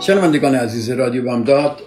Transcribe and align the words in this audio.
شنوندگان 0.00 0.54
عزیز 0.54 0.90
رادیو 0.90 1.24
بامداد 1.24 1.80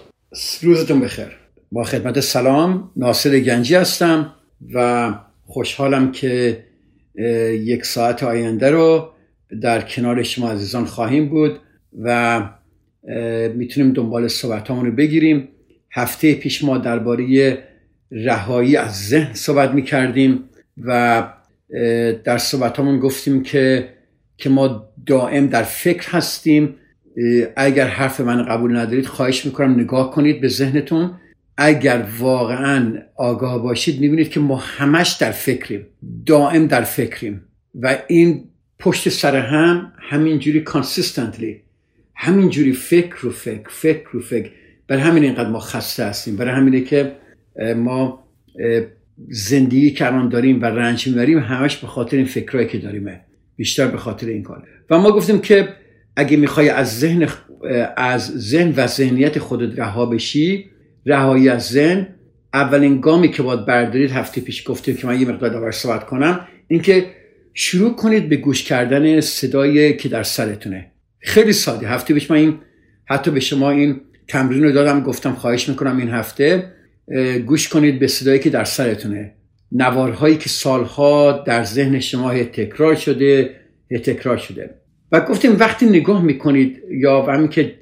روزتون 0.62 1.00
بخیر. 1.00 1.36
با 1.72 1.84
خدمت 1.84 2.20
سلام 2.20 2.90
ناصر 2.96 3.40
گنجی 3.40 3.74
هستم 3.74 4.34
و 4.74 5.12
خوشحالم 5.44 6.12
که 6.12 6.64
یک 7.50 7.84
ساعت 7.84 8.22
آینده 8.22 8.70
رو 8.70 9.10
در 9.62 9.80
کنار 9.80 10.22
شما 10.22 10.50
عزیزان 10.50 10.84
خواهیم 10.84 11.28
بود 11.28 11.60
و 12.02 12.40
می‌تونیم 13.54 13.92
دنبال 13.92 14.28
صحبت 14.28 14.70
رو 14.70 14.92
بگیریم. 14.92 15.48
هفته 15.92 16.34
پیش 16.34 16.64
ما 16.64 16.78
درباره 16.78 17.58
رهایی 18.10 18.76
از 18.76 19.08
ذهن 19.08 19.34
صحبت 19.34 19.70
می‌کردیم 19.70 20.44
و 20.78 21.22
در 22.24 22.38
صحبت 22.38 22.80
گفتیم 22.80 23.42
که 23.42 23.88
که 24.36 24.50
ما 24.50 24.88
دائم 25.06 25.46
در 25.46 25.62
فکر 25.62 26.10
هستیم 26.10 26.74
اگر 27.56 27.86
حرف 27.86 28.20
من 28.20 28.42
قبول 28.42 28.76
ندارید 28.76 29.06
خواهش 29.06 29.46
می‌کنم 29.46 29.80
نگاه 29.80 30.10
کنید 30.10 30.40
به 30.40 30.48
ذهنتون. 30.48 31.10
اگر 31.56 32.04
واقعا 32.18 32.92
آگاه 33.16 33.62
باشید 33.62 34.00
می‌بینید 34.00 34.30
که 34.30 34.40
ما 34.40 34.56
همش 34.56 35.16
در 35.20 35.30
فکریم 35.30 35.86
دائم 36.26 36.66
در 36.66 36.82
فکریم 36.82 37.44
و 37.74 37.98
این 38.08 38.44
پشت 38.78 39.08
سر 39.08 39.36
هم 39.36 39.92
همینجوری 39.98 40.60
کانسیستنتلی 40.60 41.60
همینجوری 42.14 42.72
فکر 42.72 43.16
رو 43.20 43.30
فکر 43.30 43.68
فکر 43.68 44.08
رو 44.12 44.20
فکر. 44.20 44.50
برای 44.88 45.02
همین 45.02 45.24
اینقدر 45.24 45.48
ما 45.48 45.58
خسته 45.58 46.04
هستیم. 46.04 46.36
برای 46.36 46.54
همینه 46.54 46.80
که 46.80 47.12
ما 47.76 48.24
زندگی 49.28 49.90
که 49.90 50.06
الان 50.06 50.28
داریم 50.28 50.62
و 50.62 50.64
رنج 50.64 51.06
می‌بریم 51.06 51.38
همش 51.38 51.76
به 51.76 51.86
خاطر 51.86 52.16
این 52.16 52.26
فکرهایی 52.26 52.68
که 52.68 52.78
داریمه. 52.78 53.20
بیشتر 53.56 53.86
به 53.86 53.98
خاطر 53.98 54.26
این 54.26 54.42
کاره. 54.42 54.62
و 54.90 54.98
ما 54.98 55.12
گفتیم 55.12 55.38
که 55.38 55.68
اگه 56.16 56.36
می‌خوای 56.36 56.68
از 56.68 56.98
ذهن 56.98 57.28
از 57.96 58.26
ذهن 58.26 58.72
و 58.76 58.86
ذهنیت 58.86 59.38
خودت 59.38 59.78
رها 59.78 60.06
بشی 60.06 60.70
رهایی 61.06 61.48
از 61.48 61.68
ذهن 61.68 62.06
اولین 62.54 63.00
گامی 63.00 63.30
که 63.30 63.42
باید 63.42 63.66
بردارید 63.66 64.10
هفته 64.10 64.40
پیش 64.40 64.68
گفتیم 64.68 64.96
که 64.96 65.06
من 65.06 65.20
یه 65.20 65.28
مقدار 65.28 65.50
داور 65.50 65.70
صحبت 65.70 66.06
کنم 66.06 66.40
اینکه 66.68 67.06
شروع 67.54 67.96
کنید 67.96 68.28
به 68.28 68.36
گوش 68.36 68.64
کردن 68.64 69.20
صدایی 69.20 69.96
که 69.96 70.08
در 70.08 70.22
سرتونه. 70.22 70.90
خیلی 71.18 71.52
ساده. 71.52 71.88
هفته 71.88 72.14
پیش 72.14 72.30
من 72.30 72.36
این 72.36 72.58
حتی 73.04 73.30
به 73.30 73.40
شما 73.40 73.70
این 73.70 74.00
تمرین 74.28 74.62
رو 74.62 74.72
دادم 74.72 75.02
گفتم 75.02 75.32
خواهش 75.32 75.68
می‌کنم 75.68 75.98
این 75.98 76.08
هفته 76.08 76.72
گوش 77.46 77.68
کنید 77.68 77.98
به 77.98 78.06
صدایی 78.06 78.38
که 78.38 78.50
در 78.50 78.64
سرتونه. 78.64 79.32
نوارهایی 79.72 80.36
که 80.36 80.48
سالها 80.48 81.44
در 81.46 81.64
ذهن 81.64 82.00
شما 82.00 82.34
تکرار 82.34 82.94
شده 82.94 83.50
تکرار 83.90 84.36
شده. 84.36 84.70
و 85.14 85.20
گفتیم 85.20 85.56
وقتی 85.58 85.86
نگاه 85.86 86.24
می‌کنید 86.24 86.82
یا 86.90 87.22
همین 87.22 87.48
که 87.48 87.74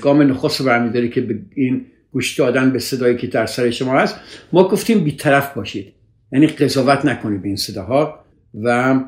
گام 0.00 0.22
نخست 0.22 0.62
برمیداری 0.62 1.08
که 1.08 1.20
به 1.20 1.38
این 1.54 1.86
گوش 2.12 2.38
دادن 2.38 2.72
به 2.72 2.78
صدایی 2.78 3.16
که 3.16 3.26
در 3.26 3.46
سر 3.46 3.70
شما 3.70 3.98
هست 3.98 4.16
ما 4.52 4.68
گفتیم 4.68 5.04
بیطرف 5.04 5.54
باشید. 5.54 5.92
یعنی 6.32 6.46
قضاوت 6.46 7.04
نکنید 7.04 7.42
به 7.42 7.48
این 7.48 7.56
صداها 7.56 8.24
و 8.62 9.00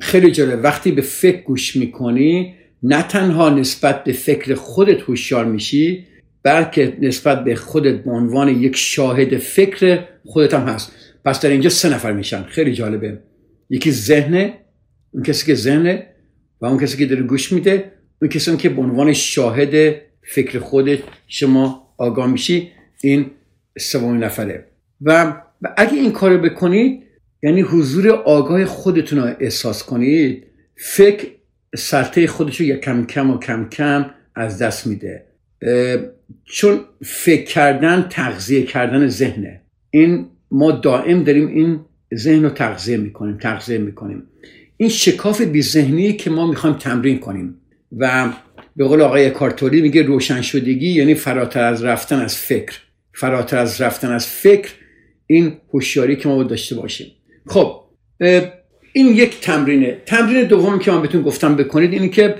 خیلی 0.00 0.30
جالب 0.30 0.60
وقتی 0.64 0.92
به 0.92 1.02
فکر 1.02 1.42
گوش 1.42 1.76
می‌کنی 1.76 2.54
نه 2.82 3.02
تنها 3.02 3.50
نسبت 3.50 4.04
به 4.04 4.12
فکر 4.12 4.54
خودت 4.54 5.02
هوشیار 5.02 5.44
میشی 5.44 6.06
بلکه 6.42 6.96
نسبت 7.00 7.44
به 7.44 7.54
خودت 7.54 8.04
به 8.04 8.10
عنوان 8.10 8.48
یک 8.48 8.76
شاهد 8.76 9.36
فکر 9.36 9.98
خودت 10.24 10.54
هم 10.54 10.68
هست. 10.68 10.92
پس 11.24 11.40
در 11.40 11.50
اینجا 11.50 11.70
سه 11.70 11.94
نفر 11.94 12.12
میشن. 12.12 12.42
خیلی 12.42 12.72
جالبه. 12.72 13.18
یکی 13.70 13.90
ذهن 13.90 14.52
اون 15.12 15.22
کسی 15.22 15.46
که 15.46 15.54
ذهنه 15.54 16.06
و 16.60 16.66
اون 16.66 16.78
کسی 16.78 16.98
که 16.98 17.06
داره 17.06 17.22
گوش 17.22 17.52
میده 17.52 17.92
اون 18.22 18.28
کسی 18.28 18.56
که 18.56 18.68
به 18.68 18.82
عنوان 18.82 19.12
شاهد 19.12 19.94
فکر 20.22 20.58
خودت 20.58 20.98
شما 21.26 21.94
آگاه 21.98 22.26
میشی 22.26 22.70
این 23.02 23.30
سومین 23.78 24.24
نفره. 24.24 24.66
و, 25.00 25.36
اگه 25.76 25.92
این 25.92 26.12
کارو 26.12 26.38
بکنید 26.38 27.02
یعنی 27.42 27.60
حضور 27.60 28.10
آگاه 28.10 28.64
خودتون 28.64 29.18
رو 29.18 29.34
احساس 29.40 29.82
کنید 29.82 30.46
فکر 30.76 31.26
سرطه 31.76 32.26
خودش 32.26 32.60
رو 32.60 32.76
کم 32.76 33.06
کم 33.06 33.30
و 33.30 33.38
کم 33.38 33.68
کم 33.68 34.10
از 34.34 34.62
دست 34.62 34.86
میده. 34.86 35.26
چون 36.44 36.80
فکر 37.04 37.44
کردن 37.44 38.06
تغذیه 38.10 38.62
کردن 38.62 39.06
ذهنه. 39.06 39.60
این 39.90 40.26
ما 40.50 40.70
دائم 40.70 41.24
داریم 41.24 41.46
این 41.46 41.80
ذهن 42.14 42.42
رو 42.42 42.50
تغذیه 42.50 42.96
می‌کنیم 42.96 43.38
تغذیه 43.38 43.78
می‌کنیم. 43.78 44.22
این 44.80 44.88
شکاف 44.88 45.40
بیذهنی 45.40 46.12
که 46.12 46.30
ما 46.30 46.46
می‌خوایم 46.46 46.76
تمرین 46.76 47.18
کنیم. 47.18 47.60
و 47.98 48.32
به 48.76 48.84
قول 48.84 49.00
آقای 49.00 49.30
کارتوری 49.30 49.82
میگه 49.82 50.02
روشن 50.02 50.42
شدگی 50.42 50.88
یعنی 50.88 51.14
فراتر 51.14 51.64
از 51.64 51.84
رفتن 51.84 52.20
از 52.20 52.36
فکر. 52.36 52.78
فراتر 53.14 53.58
از 53.58 53.80
رفتن 53.80 54.12
از 54.12 54.26
فکر 54.26 54.70
این 55.26 55.52
هوشیاری 55.74 56.16
که 56.16 56.28
ما 56.28 56.36
باید 56.36 56.48
داشته 56.48 56.74
باشیم. 56.74 57.06
خب 57.46 57.80
این 58.92 59.06
یک 59.06 59.40
تمرینه. 59.40 60.02
تمرین 60.06 60.44
دوم 60.44 60.78
که 60.78 60.90
من 60.90 61.02
بهتون 61.02 61.22
گفتم 61.22 61.56
بکنید 61.56 61.92
اینه 61.92 62.08
که 62.08 62.34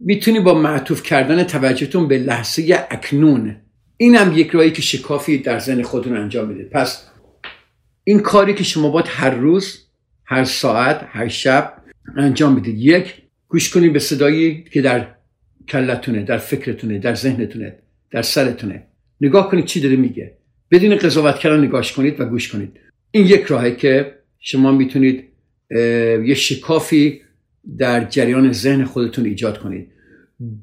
می‌تونی 0.00 0.40
با 0.40 0.54
معطوف 0.54 1.02
کردن 1.02 1.44
توجهتون 1.44 2.08
به 2.08 2.18
لحظه 2.18 2.86
اکنون. 2.90 3.56
این 3.96 4.16
هم 4.16 4.38
یک 4.38 4.50
راهی 4.50 4.70
که 4.70 4.82
شکافی 4.82 5.38
در 5.38 5.58
ذهن 5.58 5.82
خودتون 5.82 6.16
انجام 6.16 6.48
میده. 6.48 6.64
پس 6.64 7.06
این 8.04 8.20
کاری 8.20 8.54
که 8.54 8.64
شما 8.64 8.90
باید 8.90 9.06
هر 9.08 9.30
روز 9.30 9.78
هر 10.24 10.44
ساعت 10.44 11.06
هر 11.08 11.28
شب 11.28 11.72
انجام 12.16 12.54
بدید. 12.56 12.78
یک 12.78 13.14
گوش 13.48 13.70
کنید 13.70 13.92
به 13.92 13.98
صدایی 13.98 14.64
که 14.72 14.82
در 14.82 15.06
کلتونه 15.68 16.22
در 16.22 16.38
فکرتونه 16.38 16.98
در 16.98 17.14
ذهنتونه 17.14 17.74
در 18.10 18.22
سرتونه. 18.22 18.82
نگاه 19.20 19.50
کنید 19.50 19.64
چی 19.64 19.80
داره 19.80 19.96
میگه. 19.96 20.36
بدون 20.70 20.96
قضاوت 20.96 21.38
کردن 21.38 21.64
نگاش 21.64 21.92
کنید 21.92 22.20
و 22.20 22.24
گوش 22.24 22.48
کنید. 22.52 22.80
این 23.10 23.26
یک 23.26 23.42
راهه 23.42 23.70
که 23.70 24.14
شما 24.40 24.72
می‌تونید 24.72 25.24
یه 26.24 26.34
شکافی 26.34 27.20
در 27.78 28.04
جریان 28.04 28.52
ذهن 28.52 28.84
خودتون 28.84 29.24
ایجاد 29.24 29.58
کنید. 29.58 29.88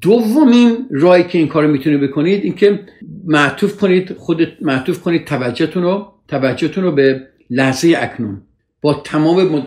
دومین 0.00 0.88
راهی 0.90 1.24
که 1.24 1.38
این 1.38 1.48
کار 1.48 1.66
می‌تونید 1.66 2.00
بکنید 2.00 2.44
اینکه 2.44 2.80
معطوف 3.24 3.76
کنید 3.76 4.12
خودت 4.12 4.48
معطوف 4.60 5.00
کنید 5.00 5.24
توجهتون 5.24 5.82
رو 5.82 6.12
توجهتون 6.28 6.84
رو 6.84 6.92
به 6.92 7.26
لحظه 7.50 7.94
اکنون. 7.98 8.42
با 8.80 8.94
تمام 8.94 9.66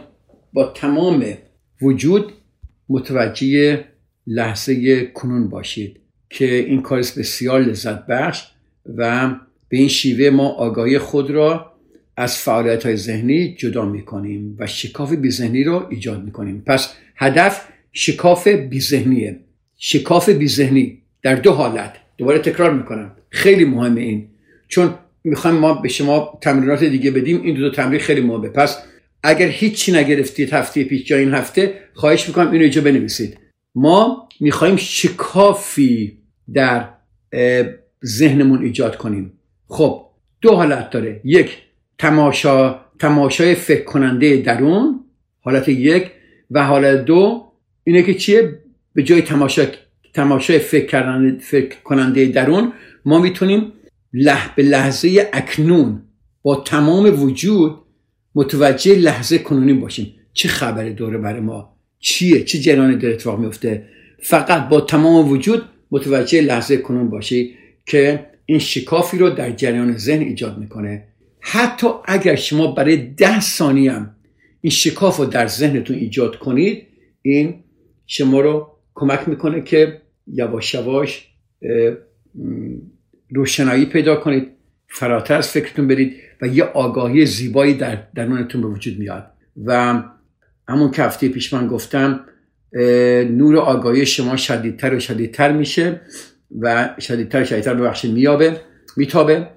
با 0.53 0.65
تمام 0.75 1.25
وجود 1.81 2.33
متوجه 2.89 3.83
لحظه 4.27 5.05
کنون 5.05 5.49
باشید 5.49 5.99
که 6.29 6.55
این 6.55 6.81
کار 6.81 6.99
بسیار 6.99 7.61
لذت 7.61 8.05
بخش 8.05 8.47
و 8.97 9.29
به 9.69 9.77
این 9.77 9.87
شیوه 9.87 10.29
ما 10.29 10.49
آگاهی 10.49 10.97
خود 10.97 11.31
را 11.31 11.73
از 12.17 12.37
فعالیت 12.37 12.85
های 12.85 12.95
ذهنی 12.95 13.55
جدا 13.55 13.85
می 13.85 14.01
کنیم 14.01 14.55
و 14.59 14.67
شکاف 14.67 15.13
بیذهنی 15.13 15.63
رو 15.63 15.87
ایجاد 15.89 16.23
می 16.23 16.31
کنیم 16.31 16.63
پس 16.65 16.93
هدف 17.15 17.67
شکاف 17.91 18.47
بیذهنیه. 18.47 19.39
شکاف 19.77 20.29
بیذهنی 20.29 21.01
در 21.21 21.35
دو 21.35 21.51
حالت. 21.51 21.95
دوباره 22.17 22.39
تکرار 22.39 22.73
می‌کنم. 22.73 23.11
خیلی 23.29 23.65
مهمه 23.65 24.01
این. 24.01 24.27
چون 24.67 24.93
می‌خوایم 25.23 25.57
ما 25.57 25.73
به 25.73 25.89
شما 25.89 26.39
تمرینات 26.41 26.83
دیگه 26.83 27.11
بدیم 27.11 27.41
این 27.41 27.55
دو, 27.55 27.61
دو 27.61 27.69
تمرین 27.69 27.99
خیلی 27.99 28.21
مهمه. 28.21 28.49
پس 28.49 28.77
اگر 29.23 29.47
هیچی 29.47 29.91
نگرفتید 29.91 30.53
هفته 30.53 30.83
پیش 30.83 31.11
یا 31.11 31.17
این 31.17 31.33
هفته 31.33 31.73
خواهش 31.93 32.27
می‌کنم 32.27 32.51
اینو 32.51 32.61
اینجا 32.61 32.81
بنویسید. 32.81 33.37
ما 33.75 34.29
می‌خوایم 34.39 34.75
شکافی 34.75 36.17
در 36.53 36.89
ذهنمون 38.05 38.63
ایجاد 38.63 38.97
کنیم. 38.97 39.33
خب 39.67 40.05
دو 40.41 40.55
حالت 40.55 40.89
داره. 40.89 41.21
یک 41.23 41.57
تماشا 41.97 42.79
تماشای 42.99 43.55
فکر 43.55 43.83
کننده 43.83 44.37
درون 44.37 44.99
حالت 45.41 45.69
یک. 45.69 46.11
و 46.51 46.65
حالت 46.65 47.05
دو 47.05 47.51
اینه 47.83 48.03
که 48.03 48.13
چیه؟ 48.13 48.59
به 48.93 49.03
جای 49.03 49.21
تماشا 49.21 49.65
تماشای 50.13 50.59
فکر, 50.59 51.37
فکر 51.39 51.75
کننده 51.83 52.25
درون 52.25 52.73
ما 53.05 53.19
می‌تونیم 53.19 53.73
لح 54.13 54.55
به 54.55 54.63
لحظه 54.63 55.29
اکنون 55.33 56.01
با 56.41 56.55
تمام 56.55 57.23
وجود 57.23 57.82
متوجه 58.35 58.95
لحظه 58.95 59.37
کنونی 59.37 59.73
باشیم. 59.73 60.13
چه 60.33 60.49
خبر 60.49 60.89
دوره 60.89 61.17
بر 61.17 61.39
ما؟ 61.39 61.75
چیه؟ 61.99 62.43
چه 62.43 62.59
جریانی 62.59 62.95
در 62.95 63.09
اتفاق 63.09 63.39
میفته؟ 63.39 63.87
فقط 64.21 64.69
با 64.69 64.81
تمام 64.81 65.29
وجود 65.29 65.63
متوجه 65.91 66.41
لحظه 66.41 66.77
کنون 66.77 67.09
باشی 67.09 67.55
که 67.85 68.25
این 68.45 68.59
شکافی 68.59 69.17
رو 69.17 69.29
در 69.29 69.51
جریان 69.51 69.97
ذهن 69.97 70.21
ایجاد 70.21 70.57
می‌کنه. 70.57 71.03
حتی 71.39 71.87
اگر 72.05 72.35
شما 72.35 72.67
برای 72.67 72.97
ده 72.97 73.39
ثانیه 73.41 73.91
هم 73.91 74.15
این 74.61 74.71
شکاف 74.71 75.17
رو 75.17 75.25
در 75.25 75.47
ذهنتون 75.47 75.95
ایجاد 75.95 76.35
کنید 76.35 76.87
این 77.21 77.63
شما 78.07 78.41
رو 78.41 78.67
کمک 78.95 79.29
می‌کنه 79.29 79.61
که 79.61 80.01
یواش 80.27 80.73
یواش 80.73 81.27
روشنایی 83.29 83.85
پیدا 83.85 84.15
کنید. 84.15 84.47
فراتر 84.87 85.37
از 85.37 85.49
فکرتون 85.49 85.87
برید. 85.87 86.13
و 86.43 86.47
یه 86.47 86.63
آگاهی 86.63 87.25
زیبایی 87.25 87.73
در 87.73 87.97
درونتون 88.15 88.61
به 88.61 88.67
وجود 88.67 88.99
میاد. 88.99 89.25
و 89.65 90.03
همون 90.67 90.91
که 90.91 91.03
هفته 91.03 91.29
پیش 91.29 91.53
من 91.53 91.67
گفتم 91.67 92.19
نور 93.29 93.57
آگاهی 93.57 94.05
شما 94.05 94.35
شدیدتر 94.37 94.95
و 94.95 94.99
شدیدتر 94.99 95.51
میشه 95.51 96.01
و 96.59 96.95
شدیدتر 96.99 97.41
و 97.41 97.45
شدیدتر 97.45 97.73
ببخشید 97.73 98.11
میابه 98.11 98.61
میتابه. 98.97 99.47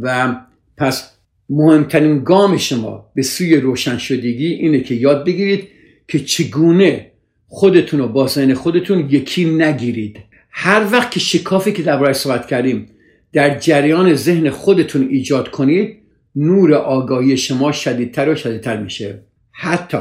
و 0.00 0.36
پس 0.76 1.10
مهمترین 1.50 2.24
گام 2.24 2.56
شما 2.56 3.10
به 3.14 3.22
سوی 3.22 3.56
روشن 3.56 3.98
شدگی 3.98 4.46
اینه 4.46 4.80
که 4.80 4.94
یاد 4.94 5.26
بگیرید 5.26 5.68
که 6.08 6.20
چگونه 6.20 7.10
خودتون 7.46 8.00
و 8.00 8.08
با 8.08 8.26
خودتون 8.54 9.08
یکی 9.10 9.44
نگیرید. 9.44 10.18
هر 10.50 10.86
وقت 10.92 11.10
که 11.10 11.20
شکافی 11.20 11.72
که 11.72 11.82
درباره 11.82 12.12
صحبت 12.12 12.46
کردیم 12.46 12.86
در 13.32 13.58
جریان 13.58 14.14
ذهن 14.14 14.50
خودتون 14.50 15.08
ایجاد 15.08 15.50
کنید 15.50 16.03
نور 16.36 16.74
آگاهی 16.74 17.36
شما 17.36 17.72
شدیدتر 17.72 18.28
و 18.28 18.34
شدیدتر 18.34 18.82
میشه. 18.82 19.22
حتی 19.52 19.98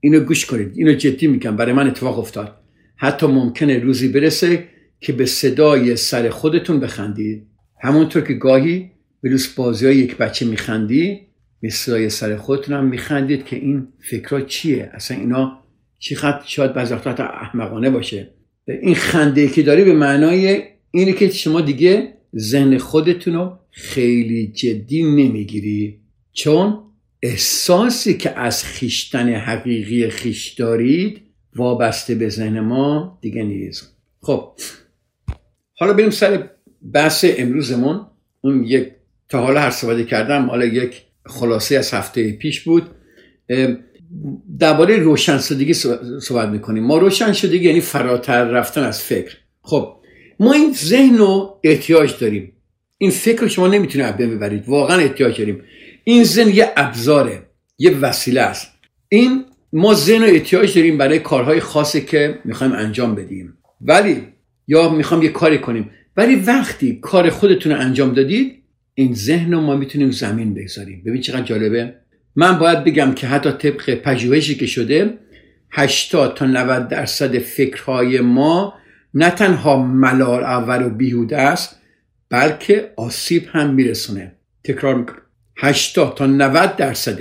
اینو 0.00 0.20
گوش 0.20 0.46
کنید. 0.46 0.72
اینو 0.74 0.92
جدی 0.92 1.26
میگم. 1.26 1.56
برای 1.56 1.72
من 1.72 1.86
اتفاق 1.86 2.18
افتاد. 2.18 2.56
حتی 2.96 3.26
ممکنه 3.26 3.78
روزی 3.78 4.08
برسه 4.08 4.64
که 5.00 5.12
به 5.12 5.26
صدای 5.26 5.96
سر 5.96 6.28
خودتون 6.28 6.80
بخندید. 6.80 7.46
همونطور 7.82 8.22
که 8.22 8.34
گاهی 8.34 8.90
به 9.20 9.30
روز 9.30 9.48
بازی 9.56 9.86
های 9.86 9.96
یک 9.96 10.16
بچه 10.16 10.46
میخندی 10.46 11.20
به 11.60 11.70
صدای 11.70 12.10
سر 12.10 12.36
خودتون 12.36 12.76
هم 12.76 12.84
میخندید 12.86 13.44
که 13.44 13.56
این 13.56 13.88
فکرها 14.10 14.40
چیه؟ 14.40 14.90
اصلا 14.92 15.16
اینا 15.16 15.58
چقدر 15.98 16.40
شاید 16.46 16.74
بعضی 16.74 16.94
احمقانه 16.94 17.90
باشه. 17.90 18.30
این 18.66 18.94
خنده 18.94 19.48
که 19.48 19.62
داری 19.62 19.84
به 19.84 19.92
معنای 19.92 20.62
اینه 20.90 21.12
که 21.12 21.28
شما 21.28 21.60
دیگه 21.60 22.14
ذهن 22.36 22.78
خودتون 22.78 23.34
رو 23.34 23.58
خیلی 23.76 24.46
جدی 24.46 25.02
نمی‌گیری. 25.02 26.00
چون 26.32 26.78
احساسی 27.22 28.14
که 28.14 28.38
از 28.38 28.64
خیشتن 28.64 29.28
حقیقی 29.34 30.08
خیش 30.08 30.48
دارید 30.48 31.20
وابسته 31.56 32.14
به 32.14 32.28
ذهن 32.28 32.60
ما 32.60 33.18
دیگه 33.22 33.42
نیست. 33.42 33.96
خب 34.20 34.52
حالا 35.72 35.92
بریم 35.92 36.10
سر 36.10 36.48
بحث 36.92 37.24
امروزمون. 37.38 38.06
اون 38.40 38.64
یک 38.64 38.88
تا 39.28 39.42
حالا 39.42 39.60
هر 39.60 39.70
صحبت 39.70 40.06
کردم 40.06 40.50
حالا 40.50 40.64
یک 40.64 41.02
خلاصه 41.26 41.76
از 41.76 41.94
هفته 41.94 42.32
پیش 42.32 42.60
بود. 42.60 42.82
درباره 44.58 44.96
روشن 44.96 45.38
شدگی 45.38 45.74
صحبت 46.22 46.48
می‌کنیم. 46.48 46.84
ما 46.84 46.98
روشن 46.98 47.32
شدگی 47.32 47.68
یعنی 47.68 47.80
فراتر 47.80 48.44
رفتن 48.44 48.82
از 48.82 49.02
فکر. 49.02 49.36
خب 49.62 49.96
ما 50.40 50.52
این 50.52 50.72
ذهن 50.72 51.16
رو 51.16 51.60
احتیاج 51.64 52.14
داریم. 52.20 52.52
این 53.04 53.12
فکر 53.12 53.46
شما 53.46 53.68
نمی‌تونید 53.68 54.06
از 54.06 54.16
ببرید. 54.16 54.68
واقعا 54.68 54.96
احتیاج 54.96 55.38
داریم. 55.38 55.62
این 56.04 56.24
ذهن 56.24 56.48
یه 56.48 56.72
ابزاره 56.76 57.42
یه 57.78 57.98
وسیله 57.98 58.40
است. 58.40 58.70
این 59.08 59.44
ما 59.72 59.94
ذهن 59.94 60.22
رو 60.22 60.28
احتیاج 60.28 60.74
داریم 60.74 60.98
برای 60.98 61.18
کارهای 61.18 61.60
خاصی 61.60 62.00
که 62.00 62.38
می‌خوایم 62.44 62.72
انجام 62.72 63.14
بدیم. 63.14 63.54
ولی 63.80 64.22
یا 64.68 64.88
می‌خوام 64.88 65.22
یه 65.22 65.28
کاری 65.28 65.58
کنیم. 65.58 65.90
ولی 66.16 66.34
وقتی 66.36 66.98
کار 67.02 67.30
خودتون 67.30 67.72
رو 67.72 67.80
انجام 67.80 68.14
دادید 68.14 68.62
این 68.94 69.14
ذهن 69.14 69.52
رو 69.52 69.60
ما 69.60 69.76
می‌تونیم 69.76 70.10
زمین 70.10 70.54
بگذاریم. 70.54 71.02
ببین 71.06 71.20
چقدر 71.20 71.42
جالبه. 71.42 71.94
من 72.36 72.58
باید 72.58 72.84
بگم 72.84 73.12
که 73.14 73.26
حتی 73.26 73.50
طبق 73.50 73.94
پژوهشی 73.94 74.54
که 74.54 74.66
شده 74.66 75.18
80 75.72 76.34
تا 76.34 76.46
90 76.46 76.88
درصد 76.88 77.38
فکرهای 77.38 78.20
ما 78.20 78.74
نه 79.14 79.30
تنها 79.30 79.82
ملال 79.82 80.44
اول 80.44 80.82
و 80.86 80.90
بیهوده 80.90 81.36
است 81.38 81.80
بلکه 82.34 82.92
آسیب 82.96 83.42
هم 83.46 83.74
میرسونه. 83.74 84.32
تکرار 84.64 84.94
می‌کنم. 84.94 85.22
80 85.56 86.16
تا 86.16 86.26
90 86.26 86.76
درصد 86.76 87.18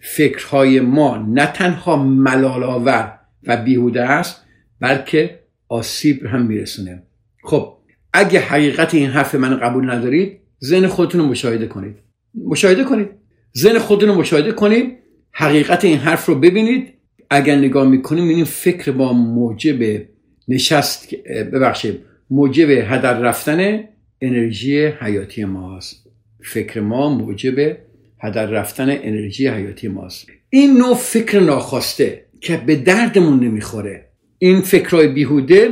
فکرهای 0.00 0.80
ما 0.80 1.16
نه 1.16 1.46
تنها 1.46 1.96
ملال 1.96 2.64
آور 2.64 3.18
و 3.46 3.56
بیهوده 3.56 4.02
است 4.02 4.40
بلکه 4.80 5.40
آسیب 5.68 6.26
هم 6.26 6.46
میرسونه. 6.46 7.02
خب 7.44 7.76
اگه 8.12 8.40
حقیقت 8.40 8.94
این 8.94 9.10
حرف 9.10 9.34
من 9.34 9.56
قبول 9.56 9.90
ندارید 9.90 10.40
ذهن 10.64 10.86
خودتون 10.86 11.20
رو 11.20 11.26
مشاهده 11.26 11.66
کنید. 11.66 11.96
مشاهده 12.34 12.84
کنید. 12.84 13.08
ذهن 13.56 13.78
خودتون 13.78 14.08
رو 14.08 14.14
مشاهده 14.14 14.52
کنید. 14.52 14.98
حقیقت 15.32 15.84
این 15.84 15.98
حرف 15.98 16.26
رو 16.26 16.34
ببینید. 16.34 16.94
اگر 17.30 17.56
نگاه 17.56 17.88
می‌کنیم 17.88 18.28
این 18.28 18.44
فکر 18.44 18.92
با 18.92 19.12
موجب 19.12 20.02
نشست 20.48 21.14
ببخشید 21.52 22.00
موجب 22.30 22.70
هدر 22.70 23.18
رفتن 23.18 23.84
انرژی 24.24 24.86
حیاتی 24.86 25.44
ماست. 25.44 26.06
فکر 26.42 26.80
ما 26.80 27.18
موجب 27.18 27.76
هدر 28.22 28.46
رفتن 28.46 28.90
انرژی 28.90 29.48
حیاتی 29.48 29.88
ماست. 29.88 30.26
این 30.50 30.76
نوع 30.76 30.94
فکر 30.94 31.40
ناخواسته 31.40 32.24
که 32.40 32.56
به 32.56 32.76
دردمون 32.76 33.40
نمی‌خوره. 33.40 34.08
این 34.38 34.60
فکرهای 34.60 35.08
بیهوده 35.08 35.68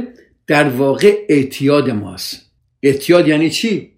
در 0.46 0.68
واقع 0.68 1.14
اعتیاد 1.28 1.90
ماست. 1.90 2.52
اعتیاد 2.82 3.28
یعنی 3.28 3.50
چی؟ 3.50 3.90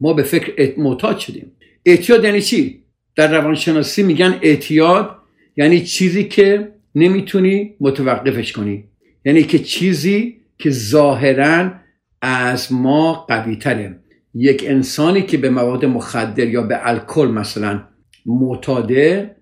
ما 0.00 0.12
به 0.12 0.22
فکر 0.22 0.80
معتاد 0.80 1.18
شدیم. 1.18 1.52
اعتیاد 1.84 2.24
یعنی 2.24 2.42
چی؟ 2.42 2.82
در 3.16 3.32
روانشناسی 3.32 4.02
میگن 4.02 4.38
اعتیاد 4.42 5.10
یعنی 5.56 5.80
چیزی 5.80 6.24
که 6.24 6.68
نمی‌تونی 6.94 7.74
متوقفش 7.80 8.52
کنی. 8.52 8.84
یعنی 9.24 9.42
که 9.42 9.58
چیزی 9.58 10.36
که 10.58 10.70
ظاهرا 10.70 11.72
از 12.22 12.72
ما 12.72 13.12
قوی 13.12 13.56
تره. 13.56 14.00
یک 14.34 14.64
انسانی 14.66 15.22
که 15.22 15.38
به 15.38 15.50
مواد 15.50 15.84
مخدر 15.84 16.48
یا 16.48 16.62
به 16.62 16.88
الکل 16.88 17.26
مثلا 17.26 17.84
معتاده 18.26 19.36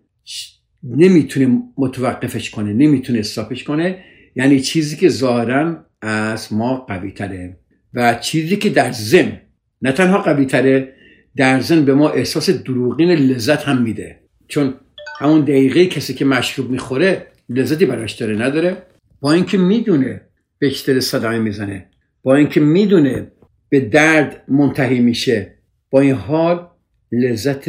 نمی‌تونه 0.84 1.62
متوقفش 1.78 2.50
کنه 2.50 2.72
نمی‌تونه 2.72 3.18
استاپش 3.18 3.64
کنه. 3.64 4.04
یعنی 4.36 4.60
چیزی 4.60 4.96
که 4.96 5.08
ظاهرا 5.08 5.86
از 6.02 6.52
ما 6.52 6.76
قوی 6.76 7.10
تره. 7.10 7.56
و 7.94 8.14
چیزی 8.14 8.56
که 8.56 8.70
در 8.70 8.92
زن 8.92 9.40
نه 9.82 9.92
تنها 9.92 10.18
قوی 10.18 10.46
تره 10.46 10.92
در 11.36 11.60
زن 11.60 11.84
به 11.84 11.94
ما 11.94 12.10
احساس 12.10 12.50
دروغین 12.50 13.10
لذت 13.10 13.62
هم 13.62 13.82
میده. 13.82 14.20
چون 14.48 14.74
همون 15.18 15.40
دقیقه 15.40 15.86
کسی 15.86 16.14
که 16.14 16.24
مشروب 16.24 16.70
می‌خوره 16.70 17.26
لذتی 17.48 17.86
براش 17.86 18.12
داره 18.12 18.36
نداره. 18.36 18.82
با 19.20 19.32
اینکه 19.32 19.58
می‌دونه 19.58 20.20
بکتر 20.60 21.00
صدای 21.00 21.38
می‌زنه. 21.38 21.86
با 22.26 22.34
اینکه 22.34 22.60
می‌دونه 22.60 23.32
به 23.68 23.80
درد 23.80 24.44
منتهی 24.48 25.00
میشه 25.00 25.54
با 25.90 26.00
این 26.00 26.14
حال 26.14 26.68
لذت 27.12 27.68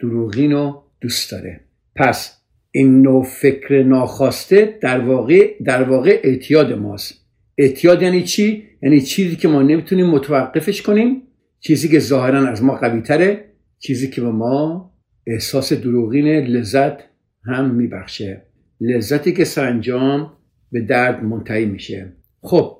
دروغین 0.00 0.52
رو 0.52 0.82
دوست 1.00 1.30
داره. 1.30 1.60
پس 1.96 2.42
این 2.70 3.02
نوع 3.02 3.24
فکر 3.24 3.82
ناخواسته 3.82 4.78
در 4.82 5.00
واقع 5.00 5.54
در 5.64 5.82
واقع 5.82 6.20
اعتیاد 6.24 6.72
ماست. 6.72 7.14
اعتیاد 7.58 8.02
یعنی 8.02 8.22
چی؟ 8.22 8.62
یعنی 8.82 9.00
چیزی 9.00 9.36
که 9.36 9.48
ما 9.48 9.62
نمی‌تونیم 9.62 10.06
متوقفش 10.06 10.82
کنیم 10.82 11.22
چیزی 11.60 11.88
که 11.88 11.98
ظاهرا 11.98 12.48
از 12.48 12.62
ما 12.62 12.74
قوی 12.74 13.00
تره 13.00 13.44
چیزی 13.78 14.10
که 14.10 14.20
به 14.20 14.30
ما 14.30 14.92
احساس 15.26 15.72
دروغین 15.72 16.26
لذت 16.26 16.98
هم 17.44 17.74
میبخشه. 17.74 18.42
لذتی 18.80 19.32
که 19.32 19.44
سرانجام 19.44 20.32
به 20.72 20.80
درد 20.80 21.24
منتهی 21.24 21.64
میشه. 21.64 22.12
خب 22.40 22.77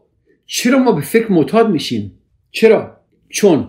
چرا 0.51 0.79
ما 0.79 0.93
به 0.93 1.01
فکر 1.01 1.33
معتاد 1.33 1.71
میشیم؟ 1.71 2.13
چرا؟ 2.51 2.97
چون 3.29 3.69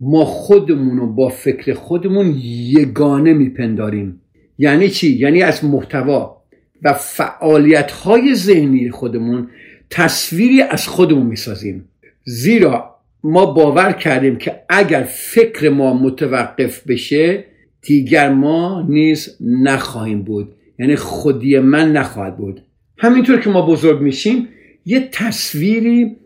ما 0.00 0.24
خودمون 0.24 0.96
رو 0.96 1.12
با 1.12 1.28
فکر 1.28 1.74
خودمون 1.74 2.34
یگانه 2.42 3.32
میپنداریم. 3.32 4.20
یعنی 4.58 4.88
چی؟ 4.88 5.16
یعنی 5.16 5.42
از 5.42 5.64
محتوا 5.64 6.42
و 6.82 6.92
فعالیت 6.92 7.90
های 7.90 8.34
ذهنی 8.34 8.90
خودمون 8.90 9.48
تصویری 9.90 10.62
از 10.62 10.88
خودمون 10.88 11.26
می‌سازیم. 11.26 11.88
زیرا 12.24 12.94
ما 13.24 13.46
باور 13.46 13.92
کردیم 13.92 14.36
که 14.36 14.62
اگر 14.68 15.02
فکر 15.02 15.68
ما 15.68 15.94
متوقف 15.94 16.86
بشه 16.86 17.44
دیگر 17.82 18.32
ما 18.32 18.86
نیز 18.88 19.36
نخواهیم 19.40 20.22
بود. 20.22 20.54
یعنی 20.78 20.96
خودی 20.96 21.58
من 21.58 21.92
نخواهد 21.92 22.36
بود. 22.36 22.62
همینطور 22.98 23.40
که 23.40 23.50
ما 23.50 23.66
بزرگ 23.66 24.00
میشیم 24.00 24.48
یه 24.84 25.08
تصویری 25.12 26.16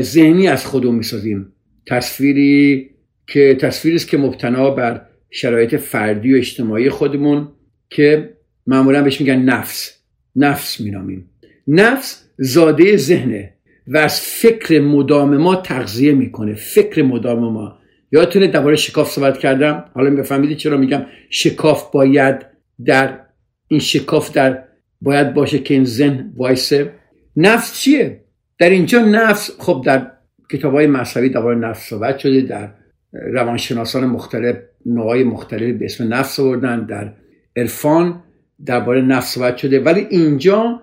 ذهنی 0.00 0.48
از 0.48 0.66
خودمون 0.66 0.94
می‌سازیم. 0.94 1.52
تصویری 1.86 2.90
که 3.26 3.56
تصویری 3.60 3.96
است 3.96 4.08
که 4.08 4.18
مبتنا 4.18 4.70
بر 4.70 5.06
شرایط 5.30 5.74
فردی 5.74 6.34
و 6.34 6.36
اجتماعی 6.36 6.90
خودمون 6.90 7.48
که 7.90 8.36
معمولا 8.66 9.02
بهش 9.02 9.20
میگن 9.20 9.42
نفس. 9.42 10.00
نفس 10.36 10.80
مینامیم. 10.80 11.30
نفس 11.68 12.24
زاده 12.38 12.96
ذهنه 12.96 13.54
و 13.86 13.96
از 13.96 14.20
فکر 14.20 14.80
مدام 14.80 15.36
ما 15.36 15.56
تغذیه 15.56 16.12
می‌کنه. 16.12 16.54
فکر 16.54 17.02
مدام 17.02 17.52
ما. 17.52 17.78
یادتونه 18.12 18.46
درباره 18.46 18.76
شکاف 18.76 19.10
صحبت 19.10 19.38
کردم؟ 19.38 19.84
حالا 19.94 20.16
بفهمیدید 20.16 20.56
چرا 20.56 20.76
میگم 20.76 21.06
شکاف 21.30 21.90
باید 21.92 22.46
در 22.84 23.20
این 23.68 23.80
شکاف 23.80 24.32
در 24.32 24.64
باید 25.00 25.34
باشه 25.34 25.58
که 25.58 25.74
این 25.74 25.84
ذهن 25.84 26.32
وایسه. 26.36 26.92
نفس 27.40 27.80
چیه؟ 27.80 28.20
در 28.58 28.70
اینجا 28.70 29.04
نفس 29.04 29.50
خب 29.58 29.82
در 29.86 30.10
کتاب 30.50 30.74
های 30.74 30.86
مذهبی 30.86 31.28
درباره 31.28 31.58
نفس 31.58 31.88
صحبت 31.88 32.18
شده 32.18 32.40
در 32.40 32.68
روانشناسان 33.12 34.04
مختلف 34.04 34.56
نوعای 34.86 35.24
مختلف 35.24 35.76
به 35.76 35.84
اسم 35.84 36.14
نفس 36.14 36.40
آوردن 36.40 36.86
در 36.86 37.12
عرفان 37.56 38.22
درباره 38.66 39.00
نفس 39.02 39.34
صحبت 39.34 39.56
شده. 39.56 39.80
ولی 39.80 40.06
اینجا 40.10 40.80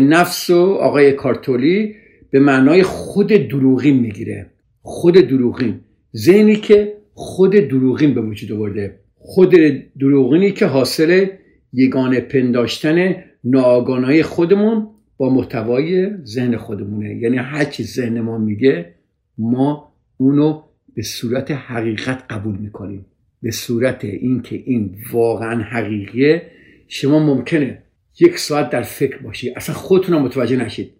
نفس 0.00 0.50
و 0.50 0.72
آقای 0.80 1.12
کارتولی 1.12 1.94
به 2.30 2.40
معنای 2.40 2.82
خود 2.82 3.26
دروغین 3.26 4.00
می‌گیره. 4.00 4.46
خود 4.82 5.14
دروغین. 5.14 5.80
ذهنی 6.16 6.56
که 6.56 6.96
خود 7.14 7.50
دروغین 7.50 8.14
به 8.14 8.20
وجود 8.20 8.52
آورده. 8.52 8.98
خود 9.18 9.54
دروغینی 10.00 10.52
که 10.52 10.66
حاصل 10.66 11.26
یگانه 11.72 12.20
پنداشتن 12.20 13.14
ناآگانای 13.44 14.22
خودمون 14.22 14.88
با 15.22 15.30
محتوای 15.30 16.10
ذهن 16.24 16.56
خودمونه. 16.56 17.16
یعنی 17.16 17.36
هر 17.36 17.64
چی 17.64 17.84
ذهن 17.84 18.20
ما 18.20 18.38
میگه 18.38 18.94
ما 19.38 19.92
اونو 20.16 20.62
به 20.94 21.02
صورت 21.02 21.50
حقیقت 21.50 22.24
قبول 22.30 22.56
می‌کنیم. 22.58 23.06
به 23.42 23.50
صورت 23.50 24.04
اینکه 24.04 24.62
این 24.66 24.94
واقعا 25.12 25.62
حقیقیه 25.62 26.42
شما 26.88 27.18
ممکنه 27.18 27.82
یک 28.20 28.38
ساعت 28.38 28.70
در 28.70 28.82
فکر 28.82 29.18
باشی. 29.18 29.50
اصلا 29.50 29.74
خودتون 29.74 30.18
متوجه 30.18 30.56
نشید. 30.56 30.90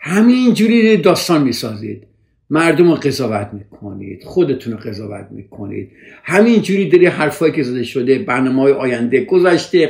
همینجوری 0.00 0.96
داستان 0.96 1.42
می‌سازید. 1.42 2.02
مردم 2.50 2.88
رو 2.88 2.94
قضاوت 2.94 3.50
می‌کنید. 3.52 4.24
خودتون 4.24 4.72
رو 4.72 4.78
قضاوت 4.78 5.26
می‌کنید. 5.30 5.90
همینجوری 6.24 6.88
داری 6.88 7.06
حرفایی 7.06 7.52
که 7.52 7.62
زده 7.62 7.84
شده 7.84 8.18
برنامه 8.18 8.62
های 8.62 8.72
آینده 8.72 9.24
گذشته 9.24 9.88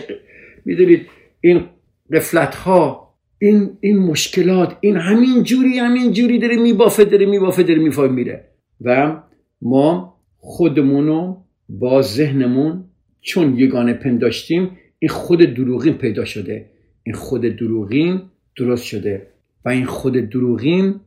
می‌دونید 0.64 1.06
این 1.40 1.64
قفلت 2.12 2.54
ها 2.54 3.03
این, 3.44 3.76
این 3.80 3.98
مشکلات 3.98 4.76
این 4.80 4.96
همین 4.96 5.42
جوری 5.42 5.78
همین 5.78 6.12
جوری 6.12 6.38
داره 6.38 6.56
میبافه 6.56 7.04
داره 7.04 7.26
میبافه 7.26 7.62
داره 7.62 7.80
میفای 7.80 8.08
میره. 8.08 8.44
و 8.80 9.16
ما 9.62 10.20
خودمونو 10.36 11.36
با 11.68 12.02
ذهنمون 12.02 12.84
چون 13.20 13.58
یگانه 13.58 13.92
پنداشتیم 13.92 14.70
این 14.98 15.08
خود 15.08 15.54
دروغین 15.54 15.94
پیدا 15.94 16.24
شده. 16.24 16.70
این 17.02 17.14
خود 17.14 17.42
دروغین 17.42 18.22
درست 18.56 18.84
شده. 18.84 19.26
و 19.64 19.68
این 19.68 19.84
خود 19.84 20.16
دروغین 20.16 21.00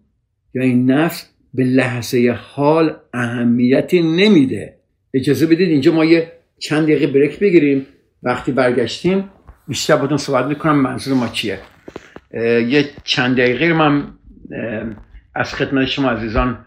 یا 0.54 0.64
این 0.64 0.92
نفس 0.92 1.30
به 1.54 1.64
لحظه 1.64 2.38
حال 2.42 2.96
اهمیتی 3.14 4.02
نمیده. 4.02 4.78
اجازه 5.14 5.46
بدید 5.46 5.70
اینجا 5.70 5.94
ما 5.94 6.06
یه 6.06 6.32
چند 6.60 6.84
دقیقه 6.84 7.08
بریک 7.08 7.40
بگیریم. 7.40 7.86
وقتی 8.24 8.52
برگشتیم 8.52 9.24
بیشتر 9.68 9.96
باتون 9.96 10.18
صحبت 10.18 10.46
می‌کنم 10.46 10.82
منظور 10.82 11.14
ما 11.14 11.28
چیه؟ 11.28 11.60
یه 12.34 12.90
چند 13.04 13.38
دقیقه 13.38 13.74
من 13.74 14.04
از 15.36 15.54
خدمت 15.54 15.86
شما 15.86 16.10
عزیزان 16.10 16.58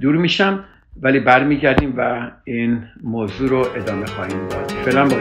دور 0.00 0.16
میشم 0.16 0.64
ولی 1.02 1.20
برمیگردیم 1.20 1.94
و 1.96 2.30
این 2.44 2.82
موضوع 3.02 3.48
رو 3.48 3.66
ادامه 3.76 4.06
خواهیم 4.06 4.48
داد. 4.48 4.70
فعلا 4.70 5.08
با 5.08 5.16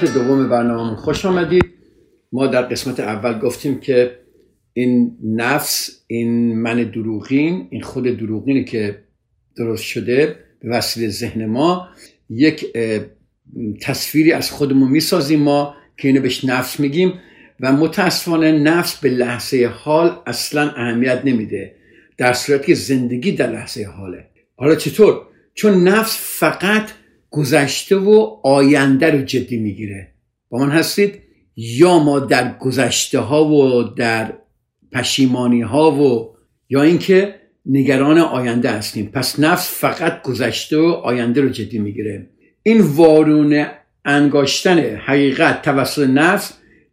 قسمت 0.00 0.14
دوم 0.14 0.48
برنامه 0.48 0.96
خوش 0.96 1.24
آمدید. 1.24 1.64
ما 2.32 2.46
در 2.46 2.62
قسمت 2.62 3.00
اول 3.00 3.38
گفتیم 3.38 3.80
که 3.80 4.18
این 4.72 5.16
نفس 5.24 6.04
این 6.06 6.58
من 6.58 6.82
دروغین 6.82 7.68
این 7.70 7.82
خود 7.82 8.04
دروغینی 8.04 8.64
که 8.64 8.98
درست 9.56 9.82
شده 9.82 10.36
به 10.60 10.68
وسیله 10.68 11.08
ذهن 11.08 11.46
ما 11.46 11.88
یک 12.30 12.66
تصویری 13.82 14.32
از 14.32 14.50
خودمون 14.50 14.90
می‌سازیم 14.90 15.40
ما 15.40 15.74
که 15.96 16.08
اینو 16.08 16.20
بهش 16.20 16.44
نفس 16.44 16.80
میگیم 16.80 17.12
و 17.60 17.72
متاسفانه 17.72 18.52
نفس 18.52 19.00
به 19.00 19.08
لحظه 19.08 19.70
حال 19.74 20.16
اصلا 20.26 20.70
اهمیت 20.70 21.22
نمیده. 21.24 21.74
در 22.18 22.32
صورتی 22.32 22.66
که 22.66 22.74
زندگی 22.74 23.32
در 23.32 23.52
لحظه 23.52 23.84
حاله. 23.84 24.26
حالا 24.56 24.74
چطور؟ 24.74 25.20
چون 25.54 25.88
نفس 25.88 26.18
فقط 26.20 26.90
گذشته 27.30 27.96
و 27.96 28.36
آینده 28.42 29.10
رو 29.10 29.22
جدی 29.22 29.56
می‌گیره. 29.56 30.12
با 30.48 30.58
من 30.58 30.70
هستید. 30.70 31.14
یا 31.56 31.98
ما 31.98 32.20
در 32.20 32.58
گذشته 32.58 33.18
ها 33.18 33.44
و 33.44 33.82
در 33.82 34.32
پشیمانی 34.92 35.60
ها 35.60 35.90
و 35.92 36.34
یا 36.68 36.82
اینکه 36.82 37.34
نگران 37.66 38.18
آینده 38.18 38.70
هستیم. 38.70 39.06
پس 39.06 39.40
نفس 39.40 39.80
فقط 39.80 40.22
گذشته 40.22 40.76
و 40.76 40.84
آینده 40.84 41.40
رو 41.40 41.48
جدی 41.48 41.78
می‌گیره. 41.78 42.26
این 42.62 42.80
وارون 42.80 43.66
انگاشتن 44.04 44.78
حقیقت 44.78 45.62
توسط 45.62 46.08
نفس 46.08 46.52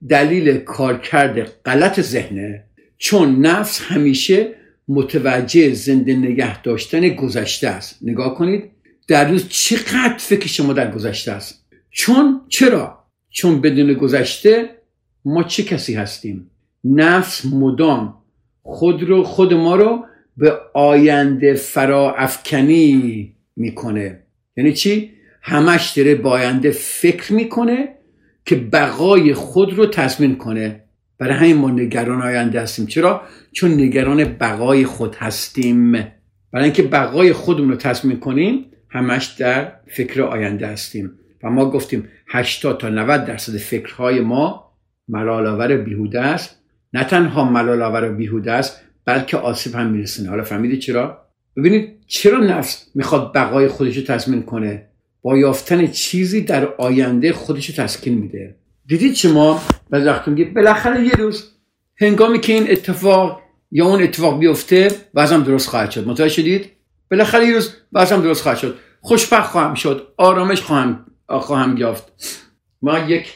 دلیل 0.09 0.57
کارکرد 0.57 1.51
غلط 1.65 2.01
ذهنه. 2.01 2.63
چون 2.97 3.45
نفس 3.45 3.81
همیشه 3.81 4.47
متوجه 4.87 5.73
زنده 5.73 6.15
نگه 6.15 6.61
داشتن 6.61 7.09
گذشته 7.09 7.67
است. 7.67 7.99
نگاه 8.01 8.35
کنید. 8.35 8.63
در 9.07 9.29
روز 9.29 9.47
چقدر 9.49 10.17
فکر 10.17 10.47
شما 10.47 10.73
در 10.73 10.91
گذشته 10.91 11.31
است؟ 11.31 11.65
چون 11.91 12.41
چرا؟ 12.49 13.03
چون 13.29 13.61
بدون 13.61 13.93
گذشته 13.93 14.69
ما 15.25 15.43
چه 15.43 15.63
کسی 15.63 15.93
هستیم؟ 15.93 16.51
نفس 16.83 17.45
مدام 17.45 18.17
خود 18.63 19.03
رو 19.03 19.23
خود 19.23 19.53
ما 19.53 19.75
رو 19.75 20.05
به 20.37 20.53
آینده 20.73 21.53
فرا 21.53 22.15
افکنی 22.15 23.33
می‌کنه. 23.55 24.19
یعنی 24.57 24.73
چی؟ 24.73 25.11
همش 25.41 25.91
داره 25.91 26.15
با 26.15 26.29
آینده 26.29 26.71
فکر 26.71 27.33
می‌کنه 27.33 27.89
که 28.45 28.55
بقای 28.55 29.33
خود 29.33 29.73
رو 29.73 29.85
تضمین 29.85 30.35
کنه. 30.35 30.83
برای 31.17 31.33
همین 31.33 31.55
ما 31.55 31.69
نگران 31.69 32.21
آینده 32.21 32.61
هستیم. 32.61 32.85
چرا؟ 32.85 33.21
چون 33.51 33.71
نگران 33.71 34.23
بقای 34.23 34.85
خود 34.85 35.15
هستیم. 35.15 35.91
برای 36.51 36.63
اینکه 36.63 36.83
بقای 36.83 37.33
خودمون 37.33 37.69
رو 37.69 37.75
تضمین 37.75 38.19
کنیم 38.19 38.65
همش 38.89 39.25
در 39.25 39.71
فکر 39.87 40.21
آینده 40.21 40.67
هستیم. 40.67 41.11
و 41.43 41.49
ما 41.49 41.69
گفتیم 41.69 42.07
80 42.27 42.79
تا 42.79 42.89
90 42.89 43.25
درصد 43.25 43.57
فکرهای 43.57 44.19
ما 44.19 44.71
ملالآور 45.07 45.77
بیهوده 45.77 46.21
است. 46.21 46.61
نه 46.93 47.03
تنها 47.03 47.49
ملالآور 47.49 48.09
بیهوده 48.09 48.51
است 48.51 48.81
بلکه 49.05 49.37
آسیب 49.37 49.75
هم 49.75 49.89
میرسونه. 49.89 50.29
حالا 50.29 50.43
فهمیدید 50.43 50.79
چرا؟ 50.79 51.27
ببینید 51.57 51.93
چرا 52.07 52.39
نفس 52.39 52.87
می‌خواد 52.95 53.33
بقای 53.33 53.67
خودش 53.67 53.97
رو 53.97 54.03
تضمین 54.03 54.43
کنه؟ 54.43 54.87
با 55.21 55.37
یافتن 55.37 55.87
چیزی 55.87 56.41
در 56.41 56.65
آینده 56.77 57.33
خودش 57.33 57.69
رو 57.69 57.83
تسکین 57.83 58.13
میده. 58.13 58.55
دیدید 58.85 59.15
شما 59.15 59.61
بعض 59.89 60.05
وقت 60.07 60.27
میگه 60.27 60.45
بالاخره 60.45 61.05
یه 61.05 61.11
روز 61.11 61.51
هنگامی 62.01 62.39
که 62.39 62.53
این 62.53 62.71
اتفاق 62.71 63.41
یا 63.71 63.85
اون 63.85 64.03
اتفاق 64.03 64.39
بیفته 64.39 64.87
وضعم 65.13 65.43
درست 65.43 65.69
خواهد 65.69 65.91
شد. 65.91 66.07
متوجه 66.07 66.29
شدید؟ 66.29 66.71
بالاخره 67.11 67.45
یه 67.45 67.53
روز 67.53 67.75
وضعم 67.93 68.21
درست 68.21 68.41
خواهد 68.41 68.57
شد. 68.57 68.79
خوشبخت 69.01 69.51
خواهم 69.51 69.73
شد. 69.73 70.13
آرامش 70.17 70.61
خواهم 70.61 71.05
خواهم 71.29 71.77
یافت. 71.77 72.11
ما 72.81 72.99
یک 72.99 73.33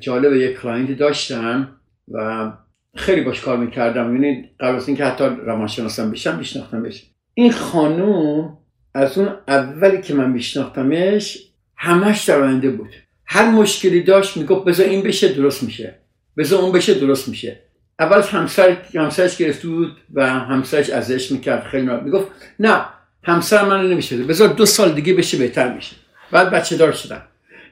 جالب 0.00 0.32
یک 0.32 0.60
client 0.60 0.98
داشتم 0.98 1.68
و 2.08 2.52
خیلی 2.96 3.20
باش 3.20 3.40
کار 3.40 3.56
می‌کردم. 3.56 4.14
یعنی 4.14 4.50
قبل 4.60 4.76
از 4.76 4.88
اینکه 4.88 5.04
حتی 5.04 5.24
روانشناسم 5.24 6.10
بشم 6.10 6.38
میشناختمش. 6.38 7.06
این 7.34 7.52
خانوم 7.52 8.58
از 8.94 9.18
اون 9.18 9.28
اولی 9.48 10.02
که 10.02 10.14
من 10.14 10.30
میشناختمش 10.30 11.38
همش 11.76 12.24
در 12.24 12.40
آینده 12.40 12.70
بود. 12.70 12.90
هر 13.26 13.50
مشکلی 13.50 14.02
داشت 14.02 14.36
می‌گفت 14.36 14.64
بذار 14.64 14.86
این 14.86 15.02
بشه 15.02 15.28
درست 15.28 15.62
میشه. 15.62 15.98
بذار 16.36 16.60
اون 16.60 16.72
بشه 16.72 16.94
درست 16.94 17.28
میشه. 17.28 17.60
اول 17.98 18.22
همسر 18.22 18.76
همسرش 18.94 19.36
گرفت 19.36 19.62
بود 19.62 19.96
و 20.14 20.26
همسرش 20.28 20.90
ازش 20.90 21.32
می‌کرد. 21.32 21.64
خیلی 21.64 21.86
نرد 21.86 22.02
می‌گفت 22.02 22.28
نه 22.60 22.84
همسر 23.22 23.64
من 23.64 23.90
نمیشه 23.90 24.16
بذار 24.16 24.48
دو 24.48 24.66
سال 24.66 24.92
دیگه 24.92 25.14
بشه 25.14 25.38
بهتر 25.38 25.74
میشه. 25.74 25.96
بعد 26.30 26.50
بچه 26.50 26.76
دار 26.76 26.92
شدن. 26.92 27.22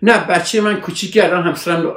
نه 0.03 0.19
بچه 0.19 0.61
من 0.61 0.81
کوچیکی 0.81 1.21
الان 1.21 1.43
همسرم 1.43 1.95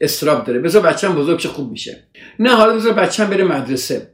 استراب 0.00 0.44
داره. 0.44 0.58
بذار 0.58 0.82
بچه‌م 0.82 1.14
بزرگ 1.14 1.38
چه 1.38 1.48
خوب 1.48 1.70
میشه. 1.70 2.04
نه 2.38 2.50
حالا 2.50 2.74
بذار 2.74 2.92
بچه‌م 2.92 3.30
بره 3.30 3.44
مدرسه. 3.44 4.10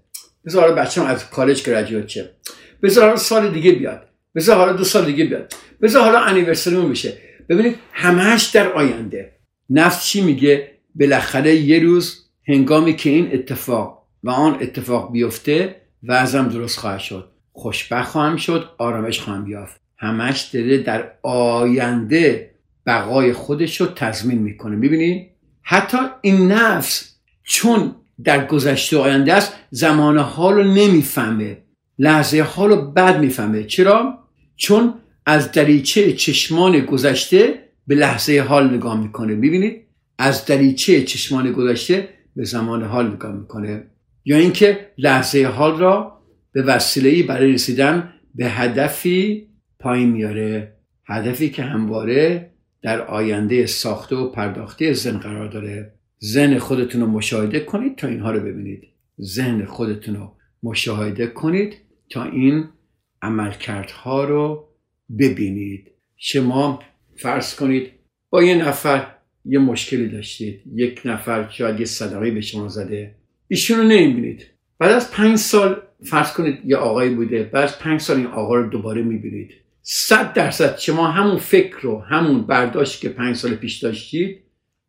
بذار 0.47 0.62
حالا 0.62 0.75
بچه‌م 0.75 1.07
از 1.07 1.31
کالج 1.31 1.62
گریجویت 1.62 2.09
شه. 2.09 2.31
بذار 2.83 3.05
حالا 3.05 3.17
سال 3.17 3.49
دیگه 3.49 3.73
بیاد. 3.73 4.03
بذار 4.35 4.57
حالا 4.57 4.73
دو 4.73 4.85
سال 4.85 5.05
دیگه 5.05 5.25
بیاد. 5.25 5.53
بذار 5.83 6.03
حالا 6.03 6.21
انیورسریمون 6.21 6.87
میشه 6.87 7.12
ببینید 7.49 7.77
همهش 7.93 8.45
در 8.45 8.73
آینده. 8.73 9.33
نفس 9.71 10.05
چی 10.05 10.21
میگه؟ 10.21 10.71
بالاخره 10.95 11.55
یه 11.55 11.79
روز 11.79 12.30
هنگامی 12.50 12.97
که 12.97 13.11
این 13.11 13.30
اتفاق 13.33 14.07
و 14.25 14.30
آن 14.30 14.54
اتفاق 14.61 15.12
بیفته 15.12 15.76
وضعم 16.02 16.49
درست 16.49 16.78
خواهد 16.78 16.99
شد. 16.99 17.30
خوشبخت 17.52 18.11
خواهم 18.11 18.37
شد 18.37 18.71
آرامش 18.78 19.21
خواهم 19.21 19.47
یافت. 19.47 19.80
همش 19.99 20.40
داره 20.40 20.78
در 20.78 21.12
آینده 21.23 22.54
بقای 22.87 23.33
خودش 23.33 23.80
رو 23.80 23.87
تضمین 23.87 24.38
می‌کنه. 24.38 24.76
می‌بینید 24.76 25.30
حتی 25.62 25.97
این 26.23 26.52
نفس 26.52 27.16
چون 27.42 27.95
در 28.25 28.47
گذشته 28.47 28.99
آینده 28.99 29.35
است 29.35 29.52
زمان 29.71 30.19
حال 30.19 30.54
رو 30.54 30.64
نمی‌فهمه. 30.64 31.59
لحظه 31.99 32.42
حال 32.42 32.71
رو 32.71 32.90
بد 32.92 33.21
می‌فهمه. 33.21 33.64
چرا؟ 33.64 34.19
چون 34.57 34.95
از 35.26 35.52
دریچه 35.52 36.12
چشمان 36.12 36.80
گذشته 36.80 37.69
به 37.87 37.95
لحظه 37.95 38.40
حال 38.40 38.75
نگاه 38.75 39.00
می‌کنه. 39.00 39.35
ببینید 39.35 39.80
از 40.19 40.47
دریچه 40.47 41.02
چشمان 41.02 41.52
گذشته 41.52 42.09
به 42.37 42.45
زمان 42.45 42.83
حال 42.83 43.11
می‌کنه. 43.11 43.85
یا 44.25 44.37
اینکه 44.37 44.91
لحظه 44.99 45.45
حال 45.45 45.79
را 45.79 46.21
به 46.53 46.63
وسیله 46.63 47.23
برای 47.23 47.53
رسیدن 47.53 48.13
به 48.35 48.47
هدفی 48.47 49.49
پایین 49.79 50.11
میاره. 50.11 50.77
هدفی 51.07 51.51
که 51.51 51.62
همواره 51.62 52.51
در 52.83 53.03
آینده 53.03 53.66
ساخته 53.66 54.16
و 54.16 54.31
پرداخته 54.31 54.93
زن 54.93 55.19
قرار 55.19 55.49
داره. 55.49 55.93
ذهن 56.25 56.59
خودتون 56.59 57.01
رو 57.01 57.07
مشاهده 57.07 57.61
کنید 57.61 57.97
تا 57.97 58.09
اینها 58.09 58.31
رو 58.31 58.40
ببینید. 58.40 58.88
ذهن 59.21 59.64
خودتون 59.64 60.16
رو 60.16 60.37
مشاهده 60.62 61.27
کنید 61.27 61.77
تا 62.11 62.25
این 62.25 62.64
عملکردها 63.23 64.25
رو 64.25 64.69
ببینید. 65.19 65.90
شما 66.16 66.83
فرض 67.16 67.55
کنید 67.55 67.90
با 68.31 68.43
یه 68.43 68.55
نفر 68.55 69.07
یه 69.44 69.59
مشکلی 69.59 70.09
داشتید. 70.09 70.62
یک 70.74 71.03
نفر 71.05 71.48
شاید 71.48 71.81
یه 71.81 71.87
صدقه 71.87 72.31
به 72.31 72.40
شما 72.40 72.68
زده 72.68 73.14
ایشون 73.48 73.79
رو 73.79 73.85
نمی‌بینید. 73.85 74.46
بعد 74.79 74.92
از 74.92 75.11
پنج 75.11 75.38
سال 75.38 75.83
فرض 76.05 76.33
کنید 76.33 76.59
یه 76.64 76.76
آقایی 76.76 77.14
بوده 77.14 77.42
بعد 77.42 77.64
از 77.64 77.79
پنج 77.79 78.00
سال 78.00 78.16
این 78.16 78.26
آقا 78.26 78.55
رو 78.55 78.70
دوباره 78.70 79.03
می‌بینید. 79.03 79.50
صد 79.83 80.33
درصد 80.33 80.79
شما 80.79 81.07
همون 81.07 81.37
فکر 81.37 81.81
رو 81.81 82.00
همون 82.00 82.42
برداشت 82.42 83.00
که 83.00 83.09
پنج 83.09 83.37
سال 83.37 83.55
پیش 83.55 83.79
داشتید 83.79 84.38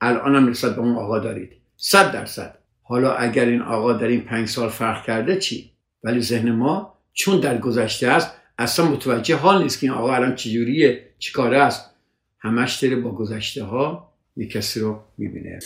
الان 0.02 0.36
هم 0.36 0.50
نسبت 0.50 0.76
به 0.76 0.82
اون 0.82 0.96
آقا 0.96 1.20
دارید. 1.20 1.52
صد 1.78 2.12
درصد. 2.12 2.58
حالا 2.84 3.14
اگر 3.14 3.46
این 3.46 3.62
آقا 3.62 3.94
در 3.94 4.08
این 4.08 4.22
پنج 4.22 4.48
سال 4.48 4.70
فرق 4.70 5.06
کرده 5.06 5.38
چی؟ 5.38 5.72
ولی 6.04 6.22
ذهن 6.22 6.52
ما 6.52 6.98
چون 7.14 7.40
در 7.40 7.58
گذشته 7.58 8.08
است 8.08 8.32
اصلا 8.58 8.86
متوجه 8.86 9.36
حال 9.36 9.64
نیست 9.64 9.80
که 9.80 9.88
این 9.88 9.96
آقا 9.96 10.16
الان 10.16 10.36
چجوریه 10.36 11.08
چیکاره 11.20 11.58
است. 11.58 11.92
همش 12.40 12.76
داره 12.84 12.96
با 12.96 13.12
گذشته 13.12 13.64
ها 13.64 14.11
یک 14.38 14.52
کسی 14.52 14.80
رو 14.80 15.04
می‌بینه. 15.18 15.60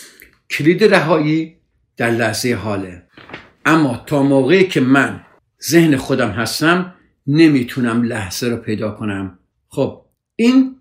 کلید 0.49 0.84
رهایی 0.84 1.56
در 1.97 2.12
لحظه 2.12 2.54
حاله. 2.54 3.04
اما 3.65 4.04
تا 4.08 4.23
موقعی 4.23 4.67
که 4.67 4.82
من 4.82 5.21
ذهن 5.63 5.97
خودم 5.97 6.30
هستم 6.30 6.95
نمی‌تونم 7.28 8.04
لحظه 8.04 8.49
رو 8.49 8.58
پیدا 8.58 8.91
کنم. 8.91 9.39
خب 9.69 10.06
این 10.36 10.75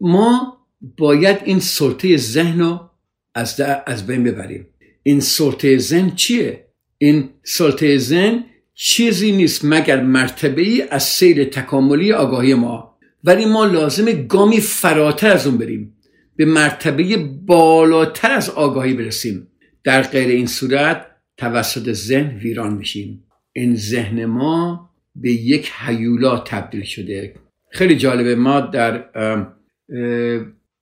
ما 0.00 0.58
باید 0.98 1.38
این 1.44 1.60
سلطه 1.60 2.16
ذهن 2.16 2.60
رو 2.60 2.90
از, 3.34 3.60
از 3.86 4.06
بین 4.06 4.24
ببریم. 4.24 4.66
این 5.02 5.20
سلطه 5.20 5.78
ذهن 5.78 6.10
چیه؟ 6.10 6.68
این 6.98 7.30
سلطه 7.42 7.98
ذهن 7.98 8.44
چیزی 8.74 9.32
نیست 9.32 9.64
مگر 9.64 10.02
مرتبه 10.02 10.62
ای 10.62 10.82
از 10.82 11.02
سیر 11.02 11.44
تکاملی 11.44 12.12
آگاهی 12.12 12.54
ما. 12.54 12.98
ولی 13.24 13.44
ما 13.44 13.64
لازم 13.64 14.12
گامی 14.12 14.60
فراتر 14.60 15.30
از 15.30 15.46
اون 15.46 15.58
بریم. 15.58 15.96
به 16.36 16.44
مرتبه 16.44 17.16
بالاتر 17.46 18.32
از 18.32 18.50
آگاهی 18.50 18.94
برسیم. 18.94 19.48
در 19.84 20.02
غیر 20.02 20.28
این 20.28 20.46
صورت 20.46 21.06
توسط 21.36 21.92
ذهن 21.92 22.36
ویران 22.36 22.74
میشیم. 22.74 23.24
این 23.52 23.76
ذهن 23.76 24.24
ما 24.24 24.90
به 25.16 25.30
یک 25.30 25.70
حیولا 25.70 26.38
تبدیل 26.38 26.82
شده. 26.82 27.34
خیلی 27.70 27.96
جالبه 27.96 28.34
ما 28.34 28.60
در 28.60 29.04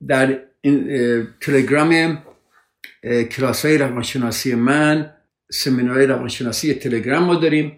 در 0.08 0.38
تلگرام 1.40 2.22
کلاس 3.30 3.66
های 3.66 3.78
روانشناسی 3.78 4.54
من 4.54 5.14
سمینارهای 5.52 6.06
روانشناسی 6.06 6.74
تلگرام 6.74 7.24
ما 7.24 7.34
داریم 7.34 7.72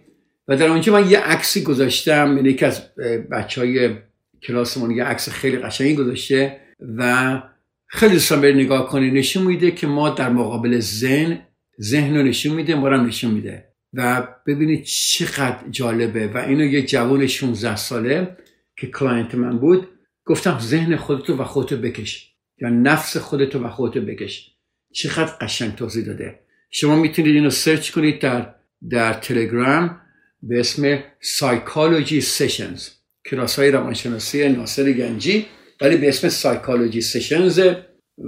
و 0.48 0.56
در 0.56 0.68
اونجا 0.68 0.92
من 0.92 1.10
یه 1.10 1.18
عکسی 1.18 1.62
گذاشتم. 1.62 2.36
یعنی 2.36 2.48
یکی 2.48 2.64
از 2.64 2.94
بچه 3.30 3.60
های 3.60 3.96
کلاسمون 4.42 4.90
یه 4.90 5.04
عکس 5.04 5.28
خیلی 5.28 5.58
قشنگی 5.58 5.94
گذاشته 5.94 6.60
و 6.96 7.42
خیلی 7.86 8.12
دوستان 8.12 8.40
برید 8.40 8.56
نگاه 8.56 8.88
کنید. 8.88 9.14
نشون 9.14 9.42
میده 9.42 9.70
که 9.70 9.86
ما 9.86 10.10
در 10.10 10.28
مقابل 10.28 10.80
ذهن 10.80 11.46
ذهن 11.80 12.16
رو 12.16 12.22
نشون 12.22 12.54
میده 12.54 12.74
ما 12.74 12.88
نشون 12.88 13.30
میده. 13.30 13.68
و 13.92 14.28
ببینید 14.46 14.84
چقدر 14.84 15.68
جالبه. 15.70 16.28
و 16.28 16.38
اینو 16.38 16.64
یه 16.64 16.82
جوان 16.82 17.26
16 17.26 17.76
ساله 17.76 18.36
که 18.76 18.86
client 18.86 19.34
من 19.34 19.58
بود 19.58 19.88
گفتم 20.24 20.58
ذهن 20.58 20.96
خودتو 20.96 21.36
و 21.36 21.44
خودتو 21.44 21.76
بکش. 21.76 22.34
یا 22.58 22.68
نفس 22.68 23.16
خودتو 23.16 23.64
و 23.64 23.68
خودتو 23.68 24.00
بکش. 24.00 24.50
چقدر 24.92 25.32
قشنگ 25.40 25.74
توضیح 25.74 26.06
داده. 26.06 26.40
شما 26.70 26.96
می‌تونید 26.96 27.34
اینو 27.34 27.50
سرچ 27.50 27.90
کنید 27.90 28.20
در 28.20 28.54
در 28.90 29.12
تلگرام 29.12 30.00
به 30.42 30.60
اسم 30.60 31.02
Psychology 31.20 32.20
Sessions 32.20 32.88
کلاس 33.30 33.58
های 33.58 33.70
روانشناسی 33.70 34.48
ناصر 34.48 34.92
گنجی. 34.92 35.46
ولی 35.84 35.96
به 35.96 36.08
اسم 36.08 36.28
Psychology 36.28 37.00
Sessions 37.00 37.60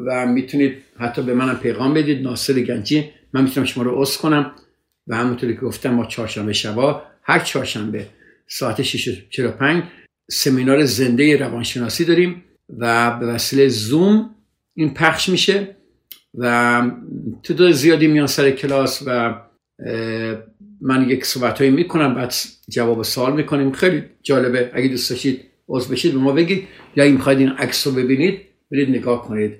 و 0.06 0.26
می‌تونید 0.26 0.76
حتی 0.98 1.22
به 1.22 1.34
منم 1.34 1.56
پیغام 1.56 1.94
بدید. 1.94 2.22
ناصر 2.22 2.52
گنجی 2.52 3.10
من 3.32 3.42
می‌تونم 3.44 3.66
شما 3.66 3.84
رو 3.84 4.02
عضو 4.02 4.18
کنم 4.18 4.52
و 5.06 5.16
همونطوری 5.16 5.54
که 5.54 5.60
گفتم 5.60 5.90
ما 5.90 6.06
چهارشنبه 6.06 6.52
شبا 6.52 7.02
هر 7.22 7.38
چهارشنبه 7.38 8.06
ساعت 8.48 8.82
6:45 8.82 9.82
سمینار 10.30 10.84
زنده 10.84 11.36
روانشناسی 11.36 12.04
داریم 12.04 12.44
و 12.78 13.16
به 13.20 13.26
وسیله 13.26 13.68
زوم 13.68 14.34
این 14.74 14.94
پخش 14.94 15.28
میشه 15.28 15.76
و 16.34 16.82
تعداد 17.42 17.72
زیادی 17.72 18.06
میان 18.06 18.26
سر 18.26 18.50
کلاس 18.50 19.02
و 19.06 19.34
من 20.80 21.08
یک 21.08 21.26
صحبت 21.26 21.58
هایی 21.58 21.70
می‌کنم 21.70 22.14
بعد 22.14 22.34
جواب 22.68 23.02
سوال 23.02 23.32
می‌کنیم. 23.36 23.72
خیلی 23.72 24.02
جالبه. 24.22 24.70
اگه 24.74 24.88
دوست 24.88 25.10
داشتید 25.10 25.55
عضو 25.68 25.92
بشید 25.92 26.12
به 26.12 26.18
ما 26.18 26.32
بگید. 26.32 26.68
یا 26.96 27.04
اگه 27.04 27.12
می‌خواید 27.12 27.38
این 27.38 27.48
عکس 27.48 27.86
رو 27.86 27.92
ببینید 27.92 28.40
برید 28.72 28.88
نگاه 28.88 29.28
کنید. 29.28 29.52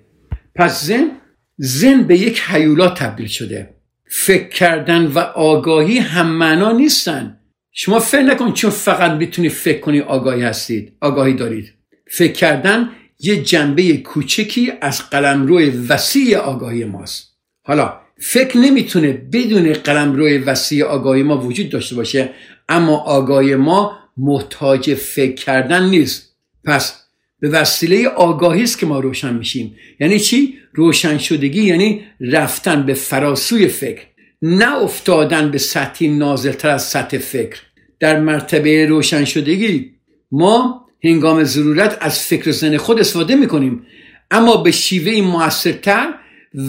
پس 0.55 0.85
زن 0.85 1.11
زن 1.57 2.03
به 2.03 2.19
یک 2.19 2.40
حیولا 2.40 2.88
تبدیل 2.88 3.27
شده. 3.27 3.75
فکر 4.11 4.49
کردن 4.49 5.07
و 5.07 5.19
آگاهی 5.35 5.99
هم 5.99 6.27
معنا 6.27 6.73
نیستن. 6.73 7.40
شما 7.73 7.99
فکر 7.99 8.23
نکن 8.23 8.53
چون 8.53 8.71
فقط 8.71 9.11
می‌تونی 9.11 9.49
فکر 9.49 9.81
کنی 9.81 10.01
آگاهی 10.01 10.42
هستید. 10.42 10.92
آگاهی 11.01 11.35
دارید. 11.35 11.73
فکر 12.11 12.33
کردن 12.33 12.88
یه 13.21 13.42
جنبه 13.42 13.97
کوچکی 13.97 14.73
از 14.81 15.11
قلمرو 15.11 15.61
وسیع 15.88 16.37
آگاهی 16.37 16.85
ماست. 16.85 17.37
حالا 17.62 18.01
فکر 18.19 18.59
نمی‌تونه 18.59 19.12
بدون 19.12 19.73
قلمرو 19.73 20.29
وسیع 20.29 20.85
آگاهی 20.85 21.23
ما 21.23 21.38
وجود 21.38 21.69
داشته 21.69 21.97
باشه 21.97 22.31
اما 22.69 22.97
آگاهی 22.97 23.55
ما 23.55 23.99
محتاج 24.17 24.95
فکر 24.95 25.35
کردن 25.45 25.89
نیست. 25.89 26.37
پس 26.65 27.03
به 27.41 27.49
وسیله 27.49 28.09
آگاهی 28.09 28.63
است 28.63 28.79
که 28.79 28.87
ما 28.87 29.01
روشن 29.01 29.35
میشیم. 29.35 29.77
یعنی 30.01 30.21
چی؟ 30.21 30.55
روشن 30.73 31.19
شدگی 31.19 31.63
یعنی 31.63 32.05
رفتن 32.21 32.87
به 32.87 32.95
فراسوی 32.95 33.69
فکر 33.69 34.03
نه 34.43 34.83
افتادن 34.83 35.51
به 35.51 35.59
سطحی 35.59 36.09
نازلتر 36.09 36.69
از 36.71 36.83
سطح 36.83 37.19
فکر. 37.19 37.61
در 38.01 38.21
مرتبه 38.21 38.87
روشن 38.87 39.25
شدگی 39.25 39.91
ما 40.31 40.87
هنگام 41.05 41.45
ضرورت 41.45 41.99
از 42.01 42.19
فکر 42.19 42.51
زن 42.51 42.77
خود 42.77 43.01
استفاده 43.01 43.35
می‌کنیم. 43.35 43.87
اما 44.31 44.57
به 44.57 44.71
شیوه 44.71 45.27
موثرتر 45.27 46.15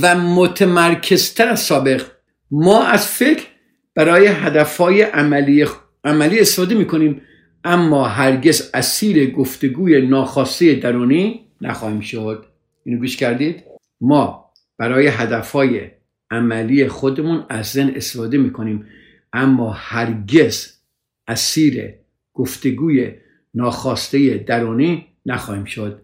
و 0.02 0.16
متمرکزتر 0.16 1.50
از 1.50 1.60
سابق 1.60 2.04
ما 2.52 2.84
از 2.84 3.08
فکر 3.08 3.44
برای 3.96 4.28
هدفهای 4.28 5.02
عملی, 5.02 5.66
عملی 6.04 6.40
استفاده 6.40 6.76
می‌کنیم. 6.76 7.22
اما 7.68 8.08
هرگز 8.08 8.70
اسیر 8.74 9.32
گفتگوی 9.32 10.08
ناخواسته 10.08 10.76
درونی 10.76 11.46
نخواهیم 11.62 12.00
شد. 12.00 12.46
اینو 12.84 13.00
گوش 13.00 13.18
کردید؟ 13.18 13.64
ما 14.02 14.54
برای 14.78 15.08
هدفهای 15.08 15.92
عملی 16.32 16.88
خودمون 16.88 17.46
از 17.50 17.66
ذهن 17.66 17.96
استفاده 17.96 18.38
می‌کنیم 18.38 18.86
اما 19.34 19.72
هرگز 19.72 20.74
اسیر 21.28 21.94
گفتگوی 22.34 23.12
ناخواسته 23.54 24.38
درونی 24.38 25.06
نخواهیم 25.26 25.66
شد. 25.66 26.02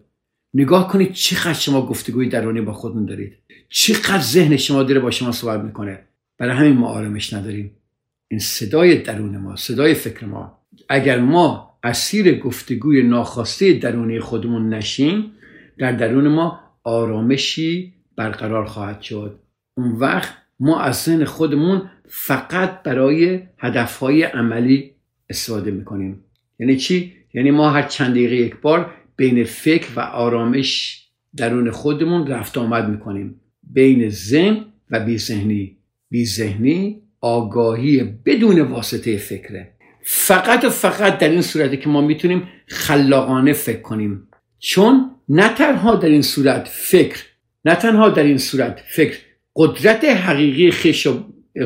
نگاه 0.54 0.88
کنید 0.88 1.12
چقدر 1.12 1.52
شما 1.52 1.86
گفتگوی 1.86 2.28
درونی 2.28 2.60
با 2.60 2.72
خودمون 2.72 3.06
دارید. 3.06 3.32
چقدر 3.68 4.22
ذهن 4.22 4.56
شما 4.56 4.82
داره 4.82 5.00
با 5.00 5.10
شما 5.10 5.32
صحبت 5.32 5.60
می‌کنه. 5.60 5.98
برای 6.38 6.56
همین 6.56 6.72
ما 6.72 6.88
آرامش 6.88 7.32
نداریم. 7.32 7.70
این 8.28 8.40
صدای 8.40 8.98
درون 8.98 9.36
ما 9.36 9.56
صدای 9.56 9.94
فکر 9.94 10.26
ما 10.26 10.63
اگر 10.88 11.20
ما 11.20 11.78
اسیر 11.82 12.38
گفتگوی 12.38 13.02
ناخواسته 13.02 13.72
درونی 13.72 14.20
خودمون 14.20 14.68
نشیم 14.68 15.32
در 15.78 15.92
درون 15.92 16.28
ما 16.28 16.60
آرامشی 16.82 17.94
برقرار 18.16 18.64
خواهد 18.64 19.02
شد. 19.02 19.38
اون 19.74 19.92
وقت 19.92 20.34
ما 20.60 20.80
از 20.80 21.02
ذهن 21.02 21.24
خودمون 21.24 21.82
فقط 22.06 22.82
برای 22.82 23.40
هدفهای 23.58 24.22
عملی 24.22 24.90
استفاده 25.30 25.70
می‌کنیم. 25.70 26.24
یعنی 26.58 26.76
چی؟ 26.76 27.12
یعنی 27.34 27.50
ما 27.50 27.70
هر 27.70 27.82
چند 27.82 28.10
دقیقه 28.10 28.36
یک 28.36 28.56
بار 28.56 28.90
بین 29.16 29.44
فکر 29.44 29.88
و 29.96 30.00
آرامش 30.00 31.00
درون 31.36 31.70
خودمون 31.70 32.26
رفت 32.26 32.58
آمد 32.58 32.88
می‌کنیم. 32.88 33.40
بین 33.62 34.08
ذهن 34.08 34.64
و 34.90 35.00
بی 35.00 35.18
ذهنی 35.18 35.76
بی 36.10 36.26
ذهنی 36.26 37.02
آگاهی 37.20 38.04
بدون 38.24 38.60
واسطه 38.60 39.16
فکره. 39.16 39.73
فقط 40.06 40.64
و 40.64 40.70
فقط 40.70 41.18
در 41.18 41.28
این 41.28 41.42
صورتی 41.42 41.76
که 41.76 41.88
ما 41.88 42.00
می‌تونیم 42.00 42.48
خلاقانه 42.66 43.52
فکر 43.52 43.80
کنیم. 43.80 44.28
چون 44.58 45.10
نه 45.28 45.54
تنها 45.54 45.94
در 45.94 46.08
این 46.08 46.22
صورت 46.22 46.68
فکر 46.68 47.22
نه 47.64 47.74
تنها 47.74 48.08
در 48.08 48.22
این 48.22 48.38
صورت 48.38 48.80
فکر 48.88 49.18
قدرت 49.56 50.04
حقیقی 50.04 50.70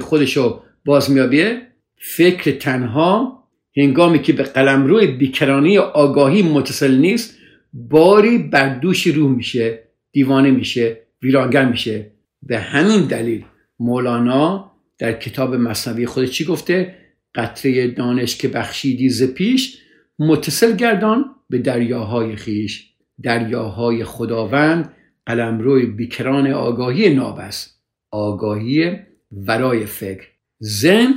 خودشو 0.00 0.62
باز 0.84 1.10
میابیه. 1.10 1.62
فکر 1.96 2.50
تنها 2.50 3.44
هنگامی 3.76 4.22
که 4.22 4.32
به 4.32 4.42
قلمرو 4.42 5.06
بیکرانی 5.06 5.78
آگاهی 5.78 6.42
متصل 6.42 6.94
نیست 6.94 7.38
باری 7.72 8.38
بر 8.38 8.78
دوش 8.78 9.06
روح 9.06 9.30
میشه 9.30 9.82
دیوانه 10.12 10.50
میشه 10.50 11.00
ویرانگر 11.22 11.64
میشه. 11.64 12.10
به 12.42 12.58
همین 12.58 13.06
دلیل 13.06 13.44
مولانا 13.80 14.72
در 14.98 15.12
کتاب 15.12 15.54
مصنوی 15.54 16.06
خودش 16.06 16.30
چی 16.30 16.44
گفته؟ 16.44 16.94
قطره 17.34 17.88
دانش 17.88 18.36
که 18.36 18.48
بخشیدی 18.48 19.08
ز 19.08 19.22
پیش 19.22 19.78
متصل 20.18 20.76
گردان 20.76 21.24
به 21.50 21.58
دریاهای 21.58 22.36
خیش. 22.36 22.92
دریاهای 23.22 24.04
خداوند 24.04 24.92
قلمروی 25.26 25.86
بیکران 25.86 26.50
آگاهی 26.50 27.14
نابست 27.14 27.80
آگاهی 28.10 28.96
ورای 29.32 29.86
فکر. 29.86 30.26
زن 30.58 31.14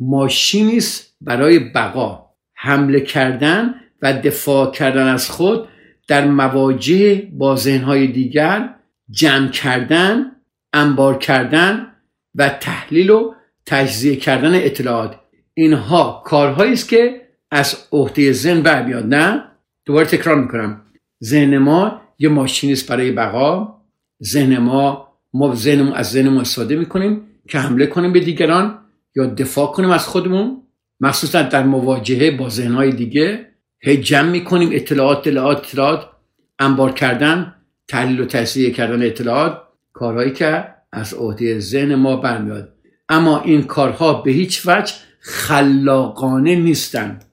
ماشینی 0.00 0.76
است 0.76 1.16
برای 1.20 1.58
بقا. 1.58 2.28
حمله 2.54 3.00
کردن 3.00 3.74
و 4.02 4.12
دفاع 4.12 4.70
کردن 4.70 5.06
از 5.06 5.30
خود 5.30 5.68
در 6.08 6.26
مواجه 6.26 7.28
با 7.32 7.56
ذهنهای 7.56 8.06
دیگر 8.06 8.74
جمع 9.10 9.48
کردن 9.48 10.32
انبار 10.72 11.18
کردن 11.18 11.86
و 12.34 12.48
تحلیل 12.48 13.10
و 13.10 13.34
تجزیه 13.68 14.16
کردن 14.16 14.54
اطلاعات. 14.54 15.16
اینها 15.54 16.22
کارهایی 16.26 16.72
است 16.72 16.88
که 16.88 17.20
از 17.50 17.76
عهده 17.92 18.32
ذهن 18.32 18.62
برمیاد 18.62 19.14
نه؟ 19.14 19.44
دوباره 19.86 20.06
تکرار 20.06 20.40
می‌کنم. 20.40 20.82
ذهن 21.24 21.58
ما 21.58 22.00
یه 22.18 22.28
ماشینی 22.28 22.72
است 22.72 22.90
برای 22.90 23.12
بقا. 23.12 23.74
ذهن 24.24 24.58
ما 24.58 25.08
ما 25.32 25.54
ذهنمون 25.54 25.92
از 25.92 26.10
ذهنمون 26.10 26.40
استفاده 26.40 26.76
می‌کنیم 26.76 27.22
که 27.48 27.58
حمله 27.58 27.86
کنیم 27.86 28.12
به 28.12 28.20
دیگران 28.20 28.78
یا 29.16 29.26
دفاع 29.26 29.72
کنیم 29.72 29.90
از 29.90 30.06
خودمون. 30.06 30.62
مخصوصا 31.00 31.42
در 31.42 31.62
مواجهه 31.62 32.30
با 32.30 32.48
ذهنهای 32.48 32.92
دیگه 32.92 33.46
هی 33.80 33.96
جمع 33.96 34.30
می‌کنیم 34.30 34.70
اطلاعات 34.72 35.18
اطلاعات 35.18 35.58
اطلاعات. 35.58 36.08
انبار 36.58 36.92
کردن 36.92 37.54
تحلیل 37.88 38.20
و 38.20 38.24
تجزیه 38.24 38.70
کردن 38.70 39.02
اطلاعات 39.02 39.62
کارهایی 39.92 40.32
که 40.32 40.64
از 40.92 41.14
عهده 41.14 41.58
ذهن 41.58 41.94
ما 41.94 42.16
برمیاد 42.16 42.77
اما 43.08 43.40
این 43.40 43.62
کارها 43.62 44.14
به 44.14 44.30
هیچ 44.30 44.62
وجه 44.66 44.94
خلاقانه 45.20 46.56
نیستند 46.56 47.24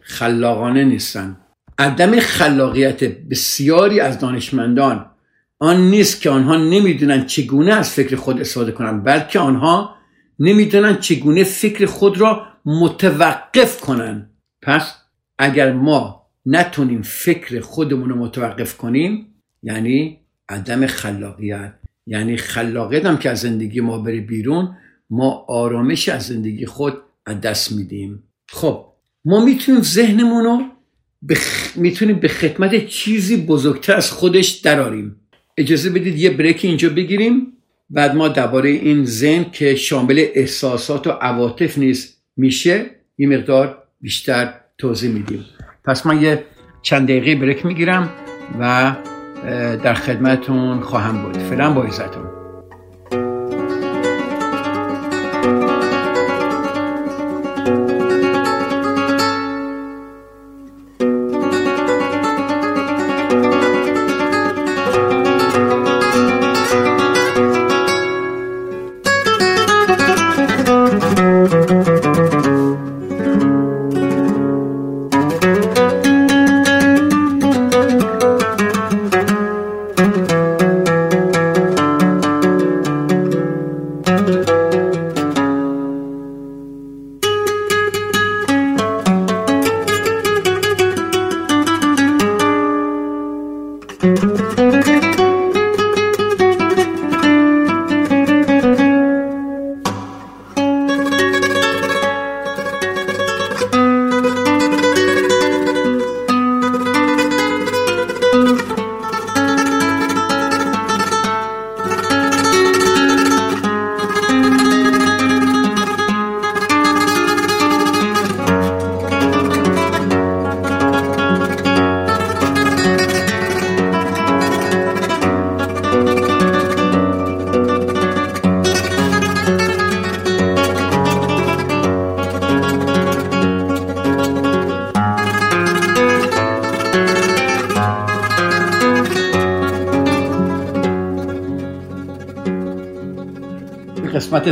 خلاقانه 0.00 0.84
نیستند 0.84 1.40
عدم 1.78 2.20
خلاقیت 2.20 3.04
بسیاری 3.04 4.00
از 4.00 4.18
دانشمندان 4.18 5.10
آن 5.58 5.90
نیست 5.90 6.20
که 6.20 6.30
آنها 6.30 6.56
نمی‌دونن 6.56 7.26
چگونه 7.26 7.72
از 7.72 7.90
فکر 7.90 8.16
خود 8.16 8.40
استفاده 8.40 8.72
کنند 8.72 9.04
بلکه 9.04 9.38
آنها 9.38 9.94
نمی‌دونن 10.38 10.98
چگونه 10.98 11.44
فکر 11.44 11.86
خود 11.86 12.20
را 12.20 12.46
متوقف 12.64 13.80
کنند 13.80 14.30
پس 14.62 14.94
اگر 15.38 15.72
ما 15.72 16.26
نتونیم 16.46 17.02
فکر 17.02 17.60
خودمون 17.60 18.08
رو 18.10 18.16
متوقف 18.16 18.76
کنیم 18.76 19.34
یعنی 19.62 20.20
عدم 20.48 20.86
خلاقیت. 20.86 21.77
یعنی 22.08 22.36
خلاقیت 22.36 23.06
هم 23.06 23.16
که 23.16 23.30
از 23.30 23.40
زندگی 23.40 23.80
ما 23.80 23.98
بره 23.98 24.20
بیرون 24.20 24.76
ما 25.10 25.44
آرامش 25.48 26.08
از 26.08 26.26
زندگی 26.26 26.66
خود 26.66 26.94
از 27.26 27.40
دست 27.40 27.72
میدیم. 27.72 28.22
خب 28.48 28.86
ما 29.24 29.44
می‌تونیم 29.44 29.82
ذهنمون 29.82 30.44
رو 30.44 30.62
بخ... 31.28 31.76
می‌تونیم 31.76 32.16
به 32.20 32.28
خدمت 32.28 32.86
چیزی 32.86 33.36
بزرگتر 33.36 33.96
از 33.96 34.10
خودش 34.10 34.50
دراریم 34.50 35.16
اجازه 35.56 35.90
بدید 35.90 36.18
یه 36.18 36.30
بریک 36.30 36.64
اینجا 36.64 36.88
بگیریم 36.88 37.52
بعد 37.90 38.16
ما 38.16 38.28
درباره 38.28 38.70
این 38.70 39.04
ذهن 39.04 39.50
که 39.50 39.74
شامل 39.74 40.26
احساسات 40.34 41.06
و 41.06 41.10
عواطف 41.10 41.78
نیست 41.78 42.22
میشه 42.36 42.90
یه 43.18 43.28
مقدار 43.28 43.82
بیشتر 44.00 44.54
توضیح 44.78 45.10
میدیم. 45.10 45.44
پس 45.84 46.06
من 46.06 46.22
یه 46.22 46.44
چند 46.82 47.08
دقیقه 47.08 47.34
بریک 47.34 47.66
می‌گیرم 47.66 48.10
و 48.60 48.96
در 49.82 49.94
خدمتون 49.94 50.80
خواهم 50.80 51.22
بود. 51.22 51.38
فعلا 51.38 51.70
با 51.72 51.82
عزتون. 51.82 52.37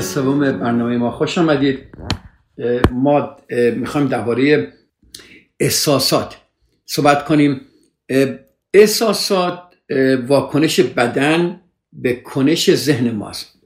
سوم 0.00 0.40
برنامه 0.40 0.96
ما 0.96 1.10
خوش 1.10 1.38
آمدید. 1.38 1.78
ما 2.92 3.36
می‌خوایم 3.76 4.08
درباره 4.08 4.72
احساسات 5.60 6.36
صحبت 6.86 7.24
کنیم. 7.24 7.60
احساسات 8.74 9.62
واکنش 10.26 10.80
بدن 10.80 11.60
به 11.92 12.14
کنش 12.14 12.74
ذهن 12.74 13.10
ماست. 13.10 13.58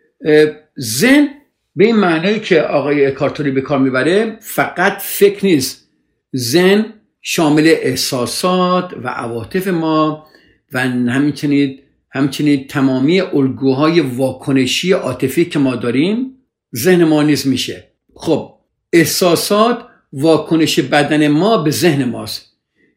ذهن 0.80 1.28
به 1.76 1.84
این 1.84 1.96
معنی 1.96 2.40
که 2.40 2.60
آقای 2.60 3.06
اکارتوری 3.06 3.50
به 3.50 3.60
کار 3.60 3.78
می‌بره 3.78 4.36
فقط 4.40 4.98
فکر 5.00 5.46
نیست. 5.46 5.90
ذهن 6.36 6.86
شامل 7.22 7.66
احساسات 7.66 8.94
و 9.02 9.08
عواطف 9.08 9.68
ما 9.68 10.26
و 10.72 10.80
همچنین 10.80 11.78
همچنین 12.12 12.66
تمامی 12.66 13.20
الگوهای 13.20 14.00
واکنشی 14.00 14.92
عاطفی 14.92 15.44
که 15.44 15.58
ما 15.58 15.76
داریم 15.76 16.34
ذهن 16.76 17.04
ما 17.04 17.22
نیز 17.22 17.46
میشه. 17.46 17.84
خب 18.14 18.54
احساسات 18.92 19.84
واکنش 20.12 20.80
بدن 20.80 21.28
ما 21.28 21.58
به 21.58 21.70
ذهن 21.70 22.04
ماست 22.04 22.46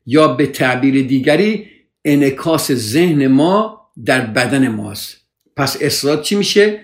یا 0.05 0.27
به 0.27 0.47
تعبیر 0.47 1.07
دیگری 1.07 1.67
انکاس 2.05 2.71
ذهن 2.71 3.27
ما 3.27 3.79
در 4.05 4.21
بدن 4.21 4.67
ماست. 4.67 5.17
پس 5.55 5.77
احساسات 5.81 6.21
چی 6.21 6.35
میشه؟ 6.35 6.79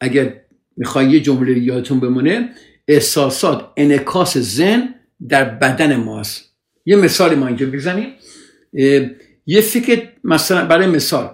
اگر 0.00 0.34
می‌خوای 0.76 1.10
یه 1.10 1.20
جمله 1.20 1.58
یادتون 1.58 2.00
بمونه 2.00 2.48
احساسات 2.88 3.68
انکاس 3.76 4.38
ذهن 4.38 4.94
در 5.28 5.44
بدن 5.44 5.96
ماست. 5.96 6.54
یه 6.86 6.96
مثال 6.96 7.34
ما 7.34 7.46
اینجا 7.46 7.66
بزنیم. 7.66 8.08
یه 9.46 9.60
فکر 9.60 10.08
مثلا 10.24 10.66
برای 10.66 10.86
مثال 10.86 11.30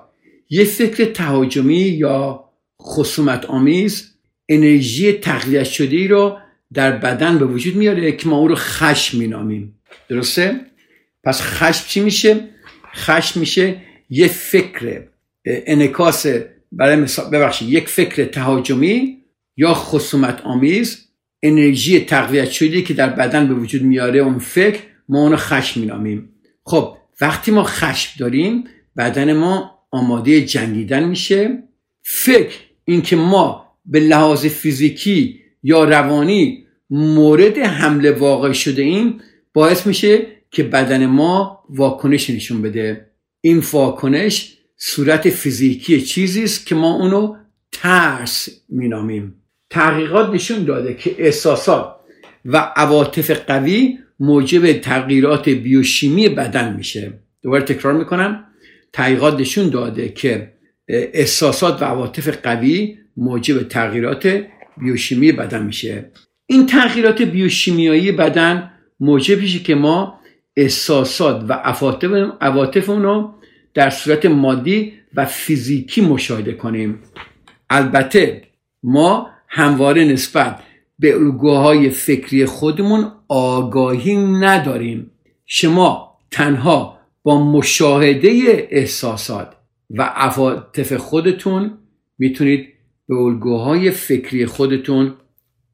یه 0.51 0.65
فکر 0.65 1.05
تهاجمی 1.05 1.79
یا 1.79 2.45
خصومت 2.83 3.45
آمیز 3.45 4.15
انرژی 4.49 5.13
تقویت 5.13 5.65
شده 5.65 5.97
ای 5.97 6.09
رو 6.09 6.39
در 6.75 6.93
بدن 6.93 7.39
به 7.39 7.45
وجود 7.45 7.77
میاره 7.77 8.13
که 8.13 8.29
ما 8.29 8.37
او 8.37 8.49
رو 8.49 8.55
خشم 8.55 9.19
مینامیم. 9.19 9.81
درسته؟ 10.09 10.61
پس 11.25 11.41
خشم 11.43 11.85
چی 11.89 12.01
میشه؟ 12.01 12.49
خشم 12.95 13.41
میشه 13.41 13.83
یه 14.11 14.29
فکر 14.29 15.03
انکاس 15.45 16.27
برای 16.73 16.97
مثال 16.97 17.31
ببخشید 17.31 17.69
یک 17.69 17.89
فکر 17.89 18.25
تهاجمی 18.25 19.19
یا 19.57 19.75
خصومت 19.75 20.41
آمیز 20.41 21.09
انرژی 21.43 22.01
تقویت 22.01 22.51
شده 22.51 22.83
که 22.83 22.95
در 22.95 23.09
بدن 23.09 23.49
به 23.49 23.55
وجود 23.55 23.83
میاره 23.83 24.21
اون 24.21 24.39
فکر 24.39 24.81
ما 25.09 25.23
اونو 25.23 25.37
خشم 25.37 25.81
مینامیم. 25.81 26.29
خب 26.65 26.97
وقتی 27.21 27.51
ما 27.51 27.65
خشم 27.65 28.11
داریم 28.19 28.65
بدن 28.97 29.33
ما 29.33 29.78
آماده 29.91 30.45
جنگیدن 30.45 31.05
میشه. 31.05 31.63
فکر 32.03 32.57
اینکه 32.85 33.17
ما 33.17 33.77
به 33.87 34.01
لحاظ 34.01 34.47
فیزیکی 34.47 35.41
یا 35.63 35.85
روانی 35.85 36.67
مورد 36.91 37.59
حمله 37.59 38.13
واقع 38.13 38.53
شده 38.53 38.83
ایم 38.83 39.21
باعث 39.55 39.87
میشه 39.87 40.27
که 40.51 40.63
بدن 40.63 41.07
ما 41.07 41.65
واکنش 41.71 42.31
نشون 42.31 42.63
بده. 42.63 43.11
این 43.41 43.63
واکنش 43.73 44.59
صورت 44.77 45.31
فیزیکی 45.31 46.01
چیزی 46.03 46.45
است 46.45 46.67
که 46.67 46.75
ما 46.75 46.95
اونو 46.95 47.37
ترس 47.73 48.49
مینامیم. 48.69 49.35
تحقیقات 49.71 50.31
نشون 50.31 50.65
داده 50.65 50.95
که 50.95 51.15
احساسات 51.19 51.95
و 52.45 52.57
عواطف 52.77 53.31
قوی 53.31 53.99
موجب 54.21 54.73
تغییرات 54.73 55.49
بیوشیمی 55.49 56.29
بدن 56.29 56.77
میشه. 56.77 57.13
دوباره 57.43 57.65
تکرار 57.65 57.95
می‌کنم. 57.95 58.45
تحقیقات 58.93 59.41
نشون 59.41 59.71
داده 59.71 60.09
که 60.09 60.53
احساسات 60.89 61.83
و 61.83 61.85
عواطف 61.85 62.39
قوی 62.43 62.99
موجب 63.17 63.69
تغییرات 63.69 64.43
بیوشیمی 64.77 65.33
بدن 65.33 65.63
میشه. 65.63 66.11
این 66.47 66.67
تغییرات 66.67 67.23
بیوشیمیایی 67.23 68.13
بدن 68.13 68.71
موجب 69.01 69.41
میشه 69.41 69.59
که 69.59 69.75
ما 69.75 70.21
احساسات 70.57 71.45
و 71.49 71.53
عواطف 72.41 72.87
رو 72.87 73.35
در 73.75 73.91
صورت 73.91 74.27
مادی 74.27 74.93
و 75.15 75.25
فیزیکی 75.25 76.01
مشاهده 76.01 76.53
کنیم. 76.53 76.99
البته 77.71 78.43
ما 78.83 79.31
همواره 79.49 80.05
نسبت 80.05 80.61
به 80.99 81.15
الگوهای 81.15 81.91
فکری 81.91 82.47
خودمون 82.47 83.13
آگاهی 83.29 84.17
نداریم. 84.17 85.11
شما 85.47 86.19
تنها 86.31 86.98
با 87.29 87.45
مشاهده 87.45 88.29
احساسات 88.71 89.53
و 89.91 90.03
عواطف 90.03 90.93
خودتون 90.93 91.79
می‌تونید 92.19 92.69
به 93.09 93.15
الگوهای 93.15 93.91
فکری 93.91 94.47
خودتون 94.47 95.15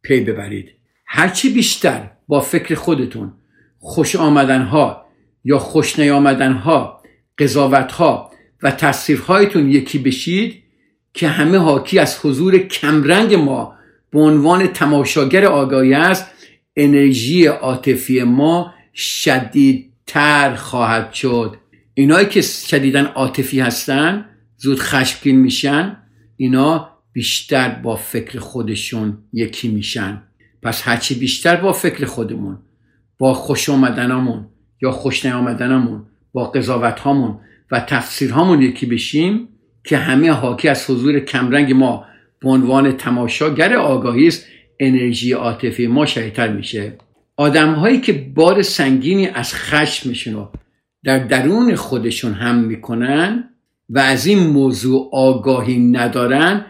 پی 0.02 0.20
ببرید. 0.20 0.68
هرچی 1.06 1.52
بیشتر 1.52 2.10
با 2.28 2.40
فکر 2.40 2.74
خودتون 2.74 3.32
خوش 3.78 4.16
آمدنها 4.16 5.04
یا 5.44 5.58
خوش 5.58 5.98
نیامدنها 5.98 7.02
قضاوتها 7.38 8.30
و 8.62 8.70
تصریفهایتون 8.70 9.70
یکی 9.70 9.98
بشید 9.98 10.62
که 11.12 11.28
همه 11.28 11.58
حاکی 11.58 11.98
از 11.98 12.18
حضور 12.22 12.58
کمرنگ 12.58 13.34
ما 13.34 13.74
به 14.10 14.20
عنوان 14.20 14.66
تماشاگر 14.66 15.44
آگاهی 15.44 15.94
است 15.94 16.26
انرژی 16.76 17.46
عاطفی 17.46 18.22
ما 18.22 18.74
شدیدتر 20.08 20.54
خواهد 20.54 21.12
شد. 21.12 21.56
اینایی 21.94 22.26
که 22.26 22.42
شدیدن 22.42 23.04
عاطفی 23.04 23.60
هستن 23.60 24.24
زود 24.56 24.78
خشمگین 24.78 25.40
میشن 25.40 25.96
اینا 26.36 26.88
بیشتر 27.12 27.68
با 27.68 27.96
فکر 27.96 28.38
خودشون 28.38 29.18
یکی 29.32 29.68
میشن. 29.68 30.22
پس 30.62 30.82
هرچی 30.88 31.14
بیشتر 31.14 31.56
با 31.56 31.72
فکر 31.72 32.04
خودمون 32.04 32.58
با 33.18 33.34
خوش 33.34 33.68
آمدنامون 33.68 34.46
یا 34.82 34.90
خوش 34.90 35.24
نیامدنامون 35.24 36.06
با 36.32 36.44
قضاوت 36.44 37.00
هامون 37.00 37.38
و 37.70 37.80
تفسیر 37.80 38.30
هامون 38.30 38.62
یکی 38.62 38.86
بشیم 38.86 39.48
که 39.84 39.96
همه 39.96 40.30
حاکی 40.30 40.68
از 40.68 40.90
حضور 40.90 41.20
کمرنگ 41.20 41.72
ما 41.72 42.04
به 42.40 42.48
عنوان 42.48 42.92
تماشاگر 42.92 43.74
آگاهی 43.76 44.26
است 44.26 44.46
انرژی 44.80 45.32
عاطفی 45.32 45.86
ما 45.86 46.06
شدیدتر 46.06 46.52
میشه. 46.52 46.98
آدم 47.37 47.75
هایی 47.75 48.01
که 48.01 48.12
بار 48.12 48.62
سنگینی 48.62 49.27
از 49.27 49.55
خشمشون 49.55 50.35
رو 50.35 50.53
در 51.05 51.18
درون 51.18 51.75
خودشون 51.75 52.33
هم 52.33 52.59
می‌کنن 52.59 53.51
و 53.90 53.99
از 53.99 54.27
این 54.27 54.38
موضوع 54.38 55.11
آگاهی 55.12 55.79
ندارن 55.79 56.66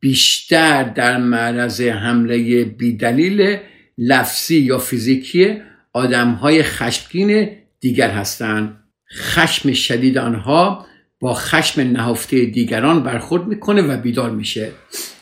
بیشتر 0.00 0.82
در 0.82 1.16
معرض 1.16 1.80
حمله 1.80 2.64
بیدلیل 2.64 3.58
لفظی 3.98 4.56
یا 4.56 4.78
فیزیکی 4.78 5.62
آدم 5.92 6.30
های 6.30 6.62
خشمگین 6.62 7.48
دیگر 7.80 8.10
هستند 8.10 8.82
خشم 9.18 9.72
شدید 9.72 10.18
آنها 10.18 10.86
با 11.20 11.34
خشم 11.34 11.80
نهفته 11.80 12.44
دیگران 12.44 13.02
برخورد 13.02 13.46
می‌کنه 13.46 13.82
و 13.82 13.96
بیدار 13.96 14.30
میشه. 14.30 14.72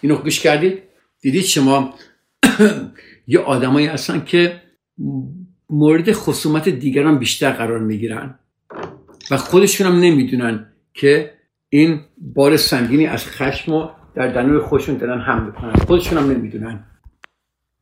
اینو 0.01 0.17
گوش 0.17 0.41
کردید؟ 0.41 0.83
دیدید 1.21 1.45
شما 1.45 1.95
یه 3.27 3.39
آدمایی 3.39 3.87
هستن 3.87 4.25
که 4.25 4.61
مورد 5.71 6.13
خصومت 6.13 6.69
دیگران 6.69 7.19
بیشتر 7.19 7.51
قرار 7.51 7.79
می‌گیرن 7.79 8.35
و 9.31 9.37
خودشون 9.37 9.87
هم 9.87 10.01
نمی‌دونن 10.01 10.67
که 10.95 11.31
این 11.69 12.01
بار 12.19 12.57
سنگینی 12.57 13.07
از 13.07 13.27
خشم 13.27 13.73
و 13.73 13.89
در 14.15 14.29
درون 14.29 14.61
خودشون 14.61 14.97
دارن 14.97 15.21
هم 15.21 15.47
می‌کنن. 15.47 15.73
خودشون 15.73 16.19
هم 16.19 16.31
نمی‌دونن. 16.31 16.85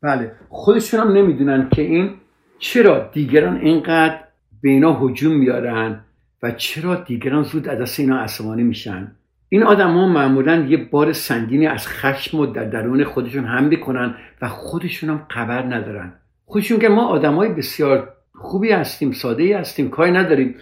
بله 0.02 0.32
خودشون 0.48 1.00
هم 1.00 1.12
نمی‌دونن 1.12 1.68
که 1.68 1.82
این 1.82 2.10
چرا 2.58 3.10
دیگران 3.12 3.56
اینقدر 3.56 4.20
به 4.62 4.70
اینا 4.70 5.00
هجوم 5.00 5.36
میارن 5.36 6.04
و 6.42 6.50
چرا 6.50 6.94
دیگران 6.94 7.42
زود 7.42 7.68
از 7.68 7.78
دست 7.78 8.00
اینا 8.00 8.18
عصبانی 8.18 8.62
میشن. 8.62 9.12
این 9.48 9.62
آدم 9.62 9.92
ها 9.92 10.08
معمولا 10.08 10.56
یه 10.56 10.76
بار 10.76 11.12
سنگینی 11.12 11.66
از 11.66 11.88
خشم 11.88 12.38
و 12.38 12.46
در 12.46 12.64
درون 12.64 13.04
خودشون 13.04 13.44
هم 13.44 13.64
می‌کنن 13.64 14.14
و 14.42 14.48
خودشون 14.48 15.10
هم 15.10 15.26
خبر 15.30 15.62
ندارن. 15.62 16.12
خودشون 16.52 16.78
که 16.78 16.88
ما 16.88 17.06
آدم 17.06 17.34
های 17.34 17.48
بسیار 17.48 18.12
خوبی 18.34 18.70
هستیم 18.70 19.12
ساده 19.12 19.58
هستیم 19.58 19.90
کاری 19.90 20.12
نداریم. 20.12 20.54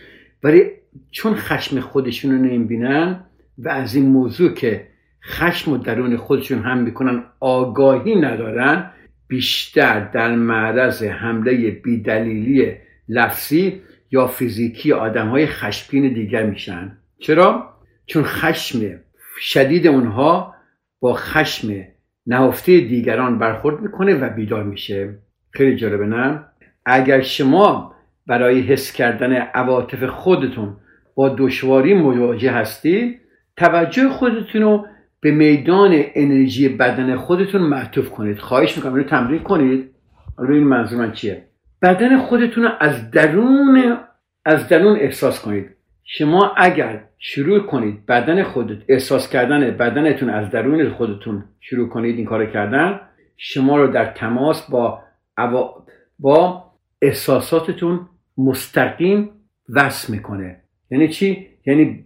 ولی 0.43 0.63
چون 1.11 1.35
خشم 1.35 1.81
خودشون 1.81 2.31
رو 2.31 2.39
نمی‌بینن 2.39 3.25
و 3.59 3.69
از 3.69 3.95
این 3.95 4.07
موضوع 4.07 4.55
که 4.55 4.87
خشم 5.25 5.73
و 5.73 5.79
درون 5.79 6.17
خودشون 6.17 6.63
هم 6.63 6.79
می‌کنن 6.79 7.23
آگاهی 7.41 8.17
ندارن 8.17 8.91
بیشتر 9.29 10.01
در 10.01 10.35
معرض 10.35 11.03
حمله 11.03 11.71
بیدلیلی 11.71 12.73
لفظی 13.09 13.83
یا 14.11 14.27
فیزیکی 14.27 14.93
آدم 14.93 15.29
های 15.29 15.47
خشمگین 15.47 16.13
دیگر 16.13 16.47
میشن. 16.47 16.99
چرا؟ 17.19 17.75
چون 18.07 18.23
خشم 18.23 19.01
شدید 19.39 19.87
اونها 19.87 20.55
با 21.01 21.15
خشم 21.15 21.85
نهفته 22.27 22.81
دیگران 22.81 23.39
برخورد 23.39 23.81
می‌کنه 23.81 24.15
و 24.15 24.31
بیدار 24.31 24.65
میشه. 24.65 25.19
خیلی 25.51 25.77
جالبه 25.77 26.07
نه؟ 26.07 26.45
اگر 26.87 27.21
شما 27.21 27.95
برای 28.27 28.61
حس 28.61 28.93
کردن 28.93 29.33
عواطف 29.33 30.05
خودتون 30.05 30.77
با 31.15 31.35
دشواری 31.39 31.95
مواجه 31.95 32.51
هستی 32.51 33.19
توجه 33.57 34.09
خودتون 34.09 34.63
رو 34.63 34.87
به 35.21 35.31
میدان 35.31 36.03
انرژی 36.15 36.69
بدن 36.69 37.17
خودتون 37.17 37.63
معطوف 37.63 38.11
کنید. 38.11 38.39
خواهش 38.39 38.77
می‌کنم 38.77 38.95
اینو 38.95 39.09
تمرین 39.09 39.43
کنید. 39.43 39.91
حالا 40.37 40.55
این 40.55 40.65
منظور 40.65 40.99
من 40.99 41.13
چیه؟ 41.13 41.45
بدن 41.83 42.19
خودتون 42.19 42.65
رو 42.65 42.71
از 42.81 43.11
درون 43.11 43.97
از 44.45 44.69
درون 44.69 44.97
احساس 44.97 45.43
کنید. 45.43 45.71
شما 46.05 46.55
اگر 46.57 47.05
شروع 47.19 47.61
کنید 47.61 48.07
بدن 48.07 48.43
خودت 48.43 48.79
احساس 48.89 49.31
کردن 49.31 49.71
بدنتون 49.71 50.31
از 50.31 50.51
درون 50.51 50.91
خودتون 50.91 51.45
شروع 51.61 51.89
کنید 51.89 52.17
این 52.17 52.27
کار 52.27 52.47
کردن 52.47 53.01
شما 53.37 53.77
رو 53.77 53.87
در 53.87 54.05
تماس 54.05 54.71
با 54.71 55.03
با 56.19 56.65
احساساتتون 57.03 58.09
مستقیم 58.39 59.31
وصل 59.69 60.13
می‌کنه. 60.13 60.61
یعنی 60.91 61.09
چی؟ 61.09 61.47
یعنی 61.67 62.05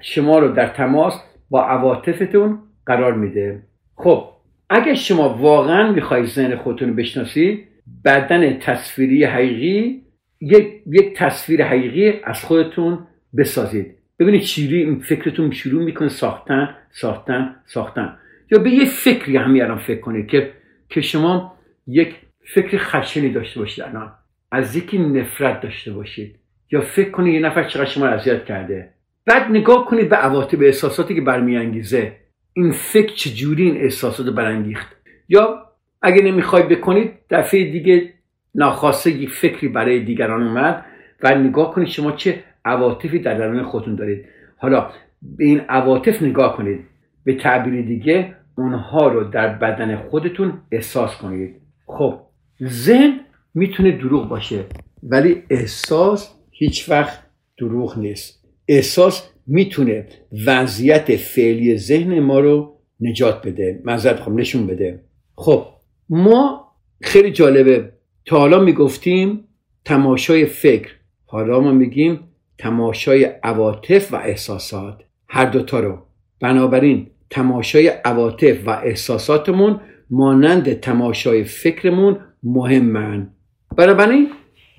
شما 0.00 0.38
رو 0.38 0.48
در 0.48 0.66
تماس 0.66 1.14
با 1.50 1.64
عواطفتون 1.64 2.58
قرار 2.86 3.14
میده. 3.14 3.62
خب 3.94 4.28
اگر 4.70 4.94
شما 4.94 5.28
واقعا 5.28 5.92
می‌خواهید 5.92 6.26
ذهن 6.26 6.56
خودتون 6.56 6.88
رو 6.88 6.94
بشناسید 6.94 7.68
بدن 8.04 8.58
تصویری 8.58 9.24
حقیقی 9.24 10.02
یک, 10.40 10.82
یک 10.86 11.16
تصویر 11.16 11.64
حقیقی 11.64 12.20
از 12.24 12.44
خودتون 12.44 12.98
بسازید. 13.36 13.94
ببینید 14.18 14.40
چیری 14.40 15.00
فکرتون 15.00 15.50
شروع 15.50 15.84
می‌کنه 15.84 16.08
ساختن 16.08 16.74
ساختن 16.90 17.56
ساختن. 17.66 18.18
یا 18.50 18.58
به 18.58 18.70
یه 18.70 18.84
فکری 18.84 19.36
همین 19.36 19.62
الان 19.62 19.78
فکر 19.78 20.00
کنید 20.00 20.26
که 20.26 20.52
که 20.88 21.00
شما 21.00 21.56
یک 21.86 22.14
فکر 22.54 22.78
خشنی 22.78 23.32
داشته 23.32 23.60
باشید 23.60 23.84
الان. 23.84 24.12
از 24.52 24.76
یکی 24.76 24.98
نفرت 24.98 25.60
داشته 25.60 25.92
باشید. 25.92 26.36
یا 26.70 26.80
فکر 26.80 27.10
کنید 27.10 27.34
یه 27.34 27.40
نفر 27.40 27.64
چقدر 27.64 27.84
شما 27.84 28.06
اذیت 28.06 28.44
کرده. 28.44 28.88
بعد 29.26 29.50
نگاه 29.50 29.86
کنید 29.86 30.08
به 30.08 30.16
عواطف 30.16 30.58
احساساتی 30.60 31.14
که 31.14 31.20
برمیانگیزه. 31.20 32.12
این 32.52 32.72
فکر 32.72 33.14
چجوری 33.14 33.62
این 33.62 33.76
احساسات 33.76 34.26
برانگیخت؟ 34.26 34.96
یا 35.28 35.66
اگه 36.02 36.22
نمی‌خواید 36.22 36.68
بکنید 36.68 37.12
دفعه 37.30 37.72
دیگه 37.72 38.12
ناخواسته 38.54 39.10
یک 39.10 39.30
فکری 39.30 39.68
برای 39.68 40.00
دیگران 40.00 40.42
اومد 40.42 40.84
و 41.22 41.34
نگاه 41.34 41.74
کنید 41.74 41.88
شما 41.88 42.12
چه 42.12 42.44
عواطفی 42.64 43.18
در 43.18 43.38
درون 43.38 43.62
خودتون 43.62 43.94
دارید. 43.94 44.24
حالا 44.56 44.90
به 45.22 45.44
این 45.44 45.60
عواطف 45.60 46.22
نگاه 46.22 46.56
کنید. 46.56 46.80
به 47.24 47.34
تعبیر 47.34 47.82
دیگه 47.82 48.34
اونها 48.54 49.08
رو 49.08 49.24
در 49.24 49.48
بدن 49.48 49.96
خودتون 49.96 50.52
احساس 50.72 51.18
کنید. 51.18 51.54
خب 51.86 52.20
ذهن 52.62 53.20
می‌تونه 53.54 53.90
دروغ 53.90 54.28
باشه. 54.28 54.64
ولی 55.02 55.42
احساس 55.50 56.34
هیچ 56.50 56.88
وقت 56.88 57.22
دروغ 57.58 57.98
نیست. 57.98 58.44
احساس 58.68 59.28
می‌تونه 59.46 60.08
وضعیت 60.46 61.16
فعلی 61.16 61.76
ذهن 61.76 62.20
ما 62.20 62.40
رو 62.40 62.76
نجات 63.00 63.46
بده. 63.46 63.82
مزد 63.84 64.16
خب 64.16 64.32
نشون 64.32 64.66
بده. 64.66 65.00
خب 65.34 65.66
ما 66.08 66.72
خیلی 67.02 67.30
جالبه. 67.30 67.92
تا 68.24 68.38
حالا 68.38 68.58
می‌گفتیم 68.58 69.44
تماشای 69.84 70.46
فکر. 70.46 70.90
حالا 71.26 71.60
ما 71.60 71.72
میگیم 71.72 72.20
تماشای 72.58 73.24
عواطف 73.24 74.12
و 74.12 74.16
احساسات. 74.16 75.02
هر 75.28 75.46
دوتا 75.46 75.80
رو. 75.80 75.98
بنابراین 76.40 77.06
تماشای 77.30 77.88
عواطف 77.88 78.66
و 78.66 78.70
احساساتمون 78.70 79.80
مانند 80.10 80.72
تماشای 80.80 81.44
فکرمون 81.44 82.18
مهمن. 82.42 83.30
بنابراین 83.76 84.28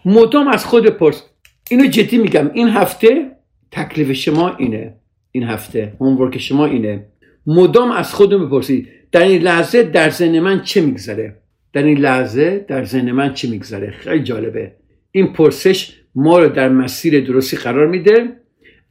مدام 0.06 0.48
از 0.48 0.66
خود 0.66 0.88
پرس. 0.88 1.24
اینو 1.70 1.86
جدی 1.86 2.18
میگم. 2.18 2.52
این 2.54 2.70
هفته 2.70 3.32
تکلیف 3.72 4.12
شما 4.12 4.56
اینه. 4.56 4.94
این 5.32 5.44
هفته 5.44 5.94
هومورک 6.00 6.38
شما 6.38 6.66
اینه. 6.66 7.06
مدام 7.48 7.92
از 7.92 8.14
خودم 8.14 8.46
بپرسید 8.46 8.88
در 9.12 9.22
این 9.22 9.42
لحظه 9.42 9.84
در 9.84 10.10
ذهن 10.10 10.40
من 10.40 10.62
چه 10.62 10.82
میگذره؟ 10.82 11.36
در 11.74 11.84
این 11.84 11.98
لحظه 11.98 12.66
در 12.68 12.84
ذهن 12.84 13.12
من 13.12 13.34
چه 13.34 13.50
میگذره؟ 13.50 13.92
خیلی 13.92 14.24
جالبه. 14.24 14.72
این 15.12 15.34
پرسش 15.34 15.94
ما 16.16 16.40
رو 16.40 16.50
در 16.50 16.70
مسیر 16.70 17.26
درستی 17.26 17.58
قرار 17.58 17.88
میده. 17.88 18.30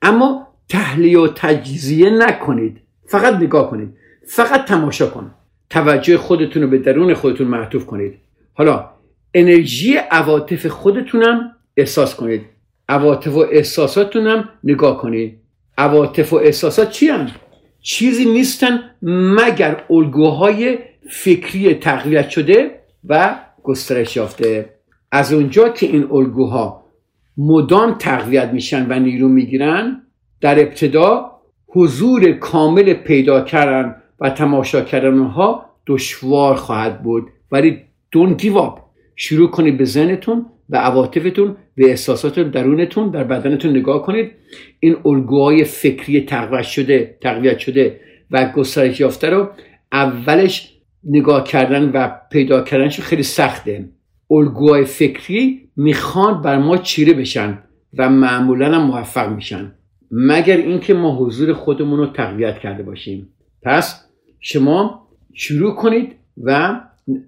اما 0.02 0.48
تحلیه 0.68 1.18
و 1.18 1.28
تجزیه 1.28 2.10
نکنید. 2.10 2.76
فقط 3.06 3.34
نگاه 3.34 3.70
کنید. 3.70 3.88
فقط 4.26 4.64
تماشا 4.64 5.06
کن. 5.06 5.34
توجه 5.70 6.18
خودتون 6.18 6.62
رو 6.62 6.68
به 6.68 6.78
درون 6.78 7.14
خودتون 7.14 7.46
معطوف 7.46 7.86
کنید. 7.86 8.14
حالا 8.58 8.90
انرژی 9.34 9.96
عواطف 9.96 10.66
خودتونم 10.66 11.52
احساس 11.76 12.14
کنید. 12.14 12.42
عواطف 12.88 13.34
و 13.34 13.46
احساساتونم 13.50 14.48
نگاه 14.64 14.98
کنید. 14.98 15.38
عواطف 15.78 16.32
و 16.32 16.36
احساسات 16.36 16.90
چی 16.90 17.06
هم؟ 17.06 17.26
چیزی 17.80 18.24
نیستن 18.24 18.80
مگر 19.38 19.84
الگوهای 19.90 20.78
فکری 21.10 21.74
تقویت 21.74 22.28
شده 22.28 22.80
و 23.08 23.36
گسترش 23.62 24.16
یافته. 24.16 24.70
از 25.12 25.32
اونجا 25.32 25.68
که 25.68 25.86
این 25.86 26.08
الگوها 26.12 26.84
مدام 27.36 27.94
تقویت 27.98 28.48
میشن 28.48 28.86
و 28.88 28.98
نیرو 28.98 29.28
می‌گیرن 29.28 30.02
در 30.40 30.60
ابتدا 30.60 31.30
حضور 31.68 32.32
کامل 32.32 32.94
پیدا 32.94 33.40
کردن 33.40 33.96
و 34.20 34.30
تماشا 34.30 34.80
کردن 34.80 35.18
اونها 35.18 35.70
دشوار 35.86 36.54
خواهد 36.54 37.02
بود. 37.02 37.28
ولی 37.52 37.85
دون 38.10 38.34
گیواب 38.34 38.90
شروع 39.16 39.50
کنید 39.50 39.78
به 39.78 39.84
ذهنتون 39.84 40.46
به 40.68 40.78
عواطفتون 40.78 41.56
به 41.74 41.90
احساسات 41.90 42.40
درونتون 42.40 43.10
در 43.10 43.24
بدنتون 43.24 43.70
نگاه 43.70 44.02
کنید. 44.02 44.32
این 44.80 44.96
الگوهای 45.04 45.64
فکری 45.64 46.20
تقویت 46.20 46.62
شده 46.62 47.18
تقویت 47.20 47.58
شده 47.58 48.00
و 48.30 48.52
گسترش 48.52 49.00
یافته 49.00 49.30
رو 49.30 49.50
اولش 49.92 50.72
نگاه 51.04 51.44
کردن 51.44 51.90
و 51.90 52.10
پیدا 52.30 52.62
کردنش 52.62 53.00
خیلی 53.00 53.22
سخته. 53.22 53.88
الگوهای 54.30 54.84
فکری 54.84 55.68
می‌خوان 55.76 56.42
بر 56.42 56.58
ما 56.58 56.76
چیره 56.76 57.12
بشن 57.12 57.58
و 57.98 58.08
معمولا 58.10 58.74
هم 58.74 58.86
موفق 58.86 59.32
میشن. 59.32 59.72
مگر 60.10 60.56
اینکه 60.56 60.94
ما 60.94 61.16
حضور 61.16 61.52
خودمون 61.52 61.98
رو 61.98 62.06
تقویت 62.06 62.58
کرده 62.58 62.82
باشیم. 62.82 63.28
پس 63.62 64.06
شما 64.40 65.08
شروع 65.34 65.74
کنید 65.74 66.12
و 66.42 66.80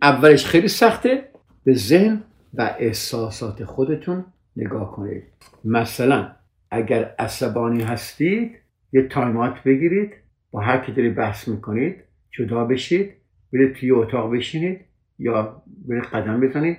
اولش 0.03 0.47
خیلی 0.47 0.69
سخته. 0.69 1.29
به 1.65 1.75
ذهن 1.75 2.23
و 2.55 2.77
احساسات 2.79 3.65
خودتون 3.65 4.25
نگاه 4.57 4.93
کنید. 4.93 5.23
مثلا 5.65 6.29
اگر 6.71 7.15
عصبانی 7.19 7.83
هستید 7.83 8.53
یه 8.93 9.03
تایمات 9.03 9.63
بگیرید. 9.63 10.13
با 10.51 10.61
هر 10.61 10.79
کی 10.79 10.93
داری 10.93 11.11
بحث 11.11 11.49
می‌کنید 11.49 11.97
جدا 12.31 12.65
بشید. 12.65 13.13
برید 13.53 13.73
توی 13.73 13.91
اتاق 13.91 14.35
بشینید 14.35 14.81
یا 15.19 15.63
برید 15.89 16.05
قدم 16.05 16.41
بزنید. 16.41 16.77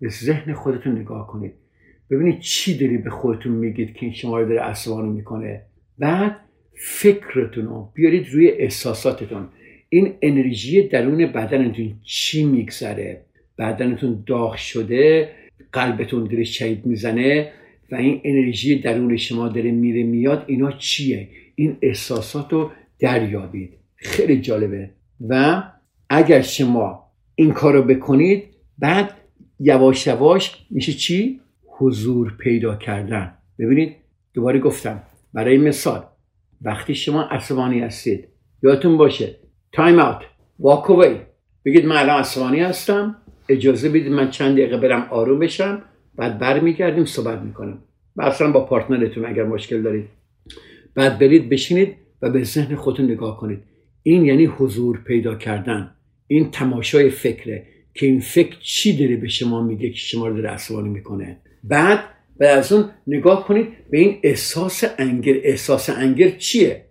به 0.00 0.08
ذهن 0.08 0.52
خودتون 0.52 0.98
نگاه 0.98 1.26
کنید. 1.26 1.52
ببینید 2.10 2.38
چی 2.38 2.78
داری 2.78 2.98
به 2.98 3.10
خودتون 3.10 3.52
میگید 3.52 3.94
که 3.94 4.06
این 4.06 4.14
شما 4.14 4.40
رو 4.40 4.48
داره 4.48 4.60
عصبانی 4.60 5.08
می‌کنه. 5.08 5.62
بعد 5.98 6.36
فکرتون 6.76 7.64
رو 7.64 7.92
بیارید 7.94 8.28
روی 8.28 8.48
احساساتتون. 8.48 9.48
این 9.94 10.14
انرژی 10.22 10.82
درون 10.88 11.26
بدنتون 11.26 11.94
چی 12.02 12.44
میگذره؟ 12.44 13.20
بدنتون 13.58 14.24
داغ 14.26 14.56
شده 14.56 15.30
قلبتون 15.72 16.24
داره 16.24 16.44
شهید 16.44 16.86
می‌زنه 16.86 17.52
و 17.92 17.94
این 17.94 18.20
انرژی 18.24 18.78
درون 18.78 19.16
شما 19.16 19.48
داره 19.48 19.70
میره 19.70 20.02
میاد 20.02 20.44
اینا 20.46 20.72
چیه؟ 20.72 21.28
این 21.54 21.76
احساسات 21.82 22.52
رو 22.52 22.70
دریابید. 22.98 23.70
خیلی 23.96 24.40
جالبه. 24.40 24.90
و 25.28 25.62
اگر 26.10 26.42
شما 26.42 27.10
این 27.34 27.52
کار 27.52 27.74
رو 27.74 27.82
بکنید 27.82 28.44
بعد 28.78 29.10
یواش 29.60 30.06
یواش 30.06 30.66
میشه 30.70 30.92
چی؟ 30.92 31.40
حضور 31.66 32.36
پیدا 32.38 32.76
کردن. 32.76 33.32
ببینید 33.58 33.96
دوباره 34.34 34.58
گفتم 34.58 35.02
برای 35.34 35.58
مثال 35.58 36.04
وقتی 36.62 36.94
شما 36.94 37.22
عصبانی 37.22 37.80
هستید 37.80 38.28
یادتون 38.62 38.96
باشه 38.96 39.43
time 39.74 39.98
out 39.98 40.18
walk 40.58 40.90
away 40.90 41.16
بگید 41.64 41.86
من 41.86 41.96
الان 41.96 42.18
عصبانی 42.18 42.60
هستم. 42.60 43.16
اجازه 43.48 43.88
بدید 43.88 44.08
من 44.08 44.30
چند 44.30 44.52
دقیقه 44.52 44.76
برم 44.76 45.06
آروم 45.10 45.38
بشم. 45.38 45.82
بعد 46.16 46.38
برمیگردیم 46.38 47.04
صحبت 47.04 47.40
می‌کنم. 47.40 47.78
مثلا 48.16 48.52
با 48.52 48.64
partner 48.64 49.06
تون 49.06 49.24
اگر 49.24 49.44
مشکل 49.44 49.82
دارید. 49.82 50.04
بعد 50.94 51.18
برید 51.18 51.48
بشینید 51.48 51.96
و 52.22 52.30
به 52.30 52.44
ذهن 52.44 52.76
خودتون 52.76 53.10
نگاه 53.10 53.40
کنید. 53.40 53.62
این 54.02 54.24
یعنی 54.24 54.44
حضور 54.44 54.98
پیدا 55.06 55.34
کردن. 55.34 55.94
این 56.26 56.50
تماشای 56.50 57.10
فکره 57.10 57.66
که 57.94 58.06
این 58.06 58.20
فکر 58.20 58.56
چی 58.60 58.96
داره 58.96 59.16
به 59.16 59.28
شما 59.28 59.62
میگه 59.62 59.90
که 59.90 59.96
شما 59.96 60.28
رو 60.28 60.34
داره 60.34 60.50
عصبانی 60.50 60.88
می‌کنه. 60.88 61.36
بعد 61.64 62.00
و 62.40 62.44
از 62.44 62.72
اون 62.72 62.90
نگاه 63.06 63.46
کنید 63.46 63.68
به 63.90 63.98
این 63.98 64.18
احساس 64.22 64.84
anger 64.98 65.34
احساس 65.42 65.90
anger 65.90 66.30
چیه؟ 66.30 66.84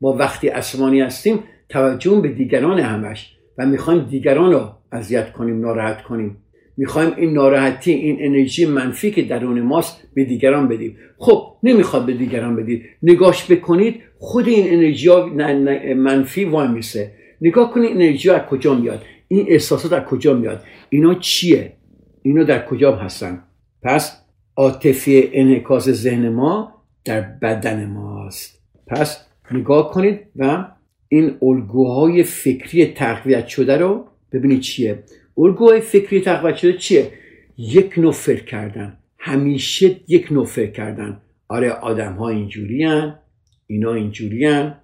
ما 0.00 0.12
وقتی 0.12 0.48
عصبانی 0.48 1.00
هستیم 1.00 1.38
توجه 1.68 2.20
به 2.20 2.28
دیگران 2.28 2.78
همش 2.78 3.36
و 3.58 3.66
می‌خوایم 3.66 4.04
دیگران 4.04 4.52
رو 4.52 4.72
اذیت 4.92 5.32
کنیم 5.32 5.60
ناراحت 5.60 6.02
کنیم. 6.02 6.36
می‌خوایم 6.76 7.12
این 7.16 7.32
ناراحتی 7.32 7.92
این 7.92 8.16
انرژی 8.20 8.66
منفی 8.66 9.10
که 9.10 9.22
درون 9.22 9.60
ماست 9.60 10.02
به 10.14 10.24
دیگران 10.24 10.68
بدیم. 10.68 10.96
خب 11.18 11.56
نمی‌خواد 11.62 12.06
به 12.06 12.12
دیگران 12.12 12.56
بدید. 12.56 12.84
نگاش 13.02 13.50
بکنید 13.50 14.00
خود 14.18 14.48
این 14.48 14.74
انرژی 14.74 15.10
منفی 15.94 16.44
وای 16.44 16.68
میسه. 16.68 17.12
نگاه 17.40 17.70
کنید 17.70 17.90
انرژی 17.90 18.30
از 18.30 18.42
کجا 18.42 18.74
میاد. 18.74 19.02
این 19.28 19.46
احساسات 19.48 19.92
از 19.92 20.04
کجا 20.04 20.34
میاد. 20.34 20.62
اینا 20.88 21.14
چیه؟ 21.14 21.72
اینا 22.22 22.42
در 22.42 22.66
کجا 22.66 22.96
هستن؟ 22.96 23.42
پس 23.82 24.22
عاطفه 24.56 25.28
انعکاس 25.32 25.88
ذهن 25.88 26.28
ما 26.28 26.72
در 27.04 27.20
بدن 27.20 27.86
ماست. 27.86 28.62
پس 28.86 29.26
نگاه 29.50 29.90
کنید 29.90 30.20
و 30.36 30.64
این 31.08 31.36
الگوهای 31.42 32.22
فکری 32.22 32.86
تقویت 32.86 33.46
شده 33.46 33.76
رو 33.76 34.04
ببینید 34.32 34.60
چیه 34.60 35.02
الگوهای 35.38 35.80
فکری 35.80 36.20
تقویت 36.20 36.56
شده 36.56 36.72
چیه 36.72 37.12
یک 37.58 37.98
نوع 37.98 38.12
فکر 38.12 38.44
کردن 38.44 38.98
همیشه 39.18 39.96
یک 40.08 40.32
نوع 40.32 40.44
فکر 40.44 40.70
کردن 40.70 41.20
آره 41.48 41.70
آدم 41.70 42.12
ها 42.12 42.28
اینجوری 42.28 42.84
هن. 42.84 43.18
اینا 43.66 43.94
اینجوری 43.94 44.46
هن. 44.46 44.74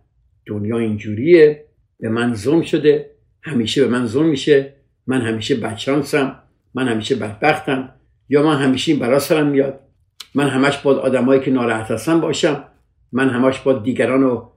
دنیا 0.46 0.78
اینجوریه 0.78 1.64
به 2.00 2.08
من 2.08 2.34
ظلم 2.34 2.62
شده 2.62 3.10
همیشه 3.42 3.84
به 3.84 3.90
من 3.90 4.06
ظلم 4.06 4.28
میشه 4.28 4.74
من 5.06 5.20
همیشه 5.20 5.54
بدشانسم 5.54 6.42
من 6.74 6.88
همیشه 6.88 7.14
بدبختم 7.14 7.94
یا 8.28 8.42
من 8.42 8.56
همیشه 8.56 8.92
این 8.92 9.00
برا 9.00 9.18
سرم 9.18 9.46
میاد 9.46 9.80
من 10.34 10.48
همش 10.48 10.78
با 10.78 10.94
آدمایی 10.94 11.40
که 11.40 11.50
ناراحت 11.50 11.90
هستن 11.90 12.20
باشم 12.20 12.64
من 13.12 13.30
همش 13.30 13.60
با 13.60 13.72
دیگران 13.72 14.22
رو 14.22 14.51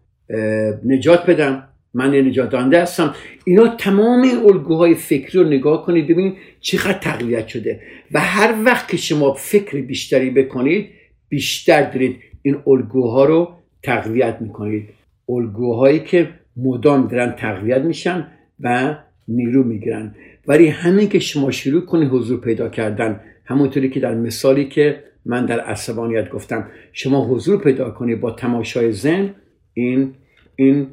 نجات 0.85 1.25
بدم. 1.25 1.67
من 1.93 2.15
نجات 2.15 2.49
دانده 2.49 2.81
هستم. 2.81 3.15
اینا 3.45 3.67
تمام 3.67 4.27
الگوهای 4.45 4.95
فکری 4.95 5.39
رو 5.39 5.47
نگاه 5.47 5.85
کنید 5.85 6.07
ببینید 6.07 6.33
چقدر 6.59 6.97
تقویت 6.97 7.47
شده. 7.47 7.79
و 8.11 8.19
هر 8.19 8.55
وقت 8.65 8.87
که 8.87 8.97
شما 8.97 9.33
فکر 9.33 9.81
بیشتری 9.81 10.29
بکنید 10.29 10.89
بیشتر 11.29 11.91
دارید 11.91 12.17
این 12.41 12.57
الگوها 12.67 13.25
رو 13.25 13.51
تقویت 13.83 14.37
می‌کنید. 14.41 14.89
الگوهایی 15.29 15.99
که 15.99 16.29
مدام 16.57 17.07
دارن 17.07 17.31
تقویت 17.31 17.81
میشن 17.81 18.27
و 18.59 18.95
نیرو 19.27 19.63
می‌گیرن. 19.63 20.15
ولی 20.47 20.67
همین 20.67 21.09
که 21.09 21.19
شما 21.19 21.51
شروع 21.51 21.85
کنید 21.85 22.09
حضور 22.09 22.39
پیدا 22.41 22.69
کردن 22.69 23.19
همونطوری 23.45 23.89
که 23.89 23.99
در 23.99 24.15
مثالی 24.15 24.65
که 24.65 25.03
من 25.25 25.45
در 25.45 25.59
عصبانیت 25.59 26.29
گفتم 26.29 26.67
شما 26.93 27.27
حضور 27.27 27.61
پیدا 27.61 27.89
کنید 27.89 28.19
با 28.19 28.31
تماشای 28.31 28.91
زن 28.91 29.35
این 29.75 30.13
این 30.55 30.87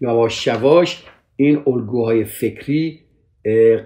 یواش 0.00 0.46
یواش 0.46 1.04
این 1.36 1.62
الگوهای 1.66 2.24
فکری 2.24 3.00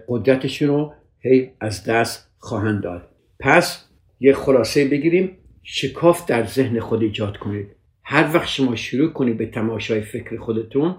قدرتشون 0.09 0.68
رو 0.68 0.93
هی 1.20 1.51
از 1.61 1.84
دست 1.84 2.30
خواهند 2.38 2.82
داد. 2.82 3.09
پس 3.40 3.88
یه 4.20 4.32
خلاصه 4.32 4.88
بگیریم 4.88 5.30
شکاف 5.62 6.26
در 6.26 6.47
ذهن 6.47 6.80
خود 6.80 7.03
ایجاد 7.03 7.36
کنید. 7.36 7.66
هر 8.03 8.30
وقت 8.34 8.49
شما 8.49 8.76
شروع 8.76 9.11
کنید 9.12 9.36
به 9.36 9.47
تماشای 9.47 10.01
فکر 10.01 10.36
خودتون 10.36 10.97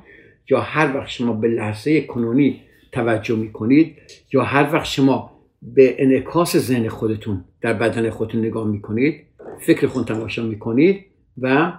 یا 0.50 0.60
هر 0.60 0.98
وقت 0.98 1.10
شما 1.10 1.34
به 1.34 1.48
لحظه 1.48 2.02
کنونی 2.02 2.62
توجه 2.92 3.36
می‌کنید 3.36 3.96
یا 4.34 4.44
هر 4.44 4.74
وقت 4.74 4.86
شما 4.86 5.40
به 5.62 5.96
انعکاس 5.98 6.58
ذهن 6.58 6.88
خودتون 6.88 7.46
در 7.62 7.74
بدن 7.74 8.10
خودتون 8.10 8.46
نگاه 8.46 8.68
می‌کنید 8.68 9.24
فکر 9.66 9.88
خود 9.88 10.08
تماشا 10.08 10.44
می‌کنید 10.44 11.06
و 11.38 11.74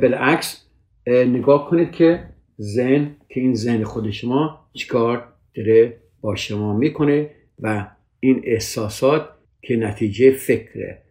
بالعکس 0.00 0.63
نگاه 1.06 1.70
کنید 1.70 1.92
که 1.92 2.24
ذهن 2.60 3.16
که 3.28 3.40
این 3.40 3.54
ذهن 3.54 3.84
خود 3.84 4.10
شما 4.10 4.68
چیکار 4.72 5.28
داره 5.54 5.96
با 6.20 6.36
شما 6.36 6.76
می‌کنه 6.76 7.30
و 7.60 7.86
این 8.20 8.40
احساسات 8.44 9.28
که 9.62 9.76
نتیجه 9.76 10.30
فکره. 10.30 11.02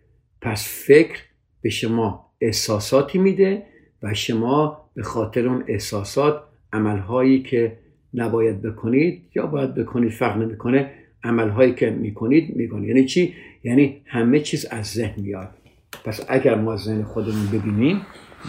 پس 0.42 0.86
فکر 0.88 1.20
به 1.62 1.70
شما 1.70 2.34
احساساتی 2.42 3.18
میده 3.18 3.64
و 4.04 4.14
شما 4.14 4.90
به 4.96 5.04
خاطر 5.04 5.48
اون 5.48 5.64
احساسات 5.68 6.44
عملهایی 6.74 7.44
که 7.44 7.78
نباید 8.14 8.62
بکنید 8.62 9.22
یا 9.36 9.48
باید 9.48 9.76
بکنید 9.76 10.12
فرق 10.12 10.38
نمی‌کنه 10.38 10.92
عملهایی 11.24 11.74
که 11.74 11.90
می‌کنید 11.90 12.56
می‌کنید. 12.56 12.88
یعنی 12.90 13.06
چی؟ 13.06 13.34
یعنی 13.64 14.02
همه 14.06 14.40
چیز 14.40 14.66
از 14.66 14.86
ذهن 14.86 15.22
میاد. 15.22 15.50
پس 16.06 16.22
اگر 16.28 16.56
ما 16.56 16.78
ذهن 16.78 17.04
خودمون 17.04 17.48
ببینیم 17.48 18.02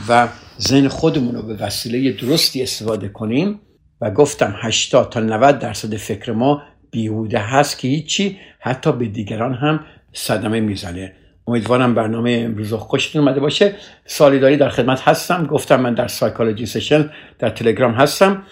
و 0.09 0.29
ذهن 0.61 0.89
خودمون 0.89 1.35
رو 1.35 1.43
به 1.43 1.55
وسیله 1.55 2.13
درستی 2.13 2.63
استفاده 2.63 3.09
کنیم 3.09 3.61
و 4.01 4.11
گفتم 4.11 4.55
80 4.63 5.11
تا 5.11 5.21
90 5.21 5.59
درصد 5.59 5.97
فکر 5.97 6.33
ما 6.33 6.63
بیهوده 6.91 7.39
هست 7.39 7.79
که 7.79 7.89
هیچی 7.89 8.39
حتی 8.61 8.93
به 8.93 9.07
دیگران 9.07 9.55
هم 9.55 9.81
صدمه 10.13 10.61
می‌زنه. 10.61 11.13
امیدوارم 11.47 11.95
برنامه 11.95 12.43
امروز 12.45 12.73
خوشتون 12.73 13.23
اومده 13.23 13.41
باشه. 13.41 13.75
سالیداری 14.07 14.57
در 14.57 14.69
خدمت 14.69 15.01
هستم. 15.09 15.47
گفتم 15.47 15.81
من 15.81 15.95
در 15.95 16.09
سایکولوژی 16.09 16.67
سشن 16.67 17.11
در 17.39 17.51
تلگرام 17.51 17.93
هستم. 17.93 18.43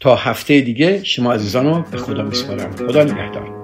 تا 0.00 0.16
هفته 0.16 0.60
دیگه 0.60 1.04
شما 1.04 1.32
عزیزان 1.32 1.66
رو 1.66 1.84
به 1.90 1.98
خدا 1.98 2.22
میسپارم. 2.22 2.70
خدا 2.70 3.04
نگهدار. 3.04 3.62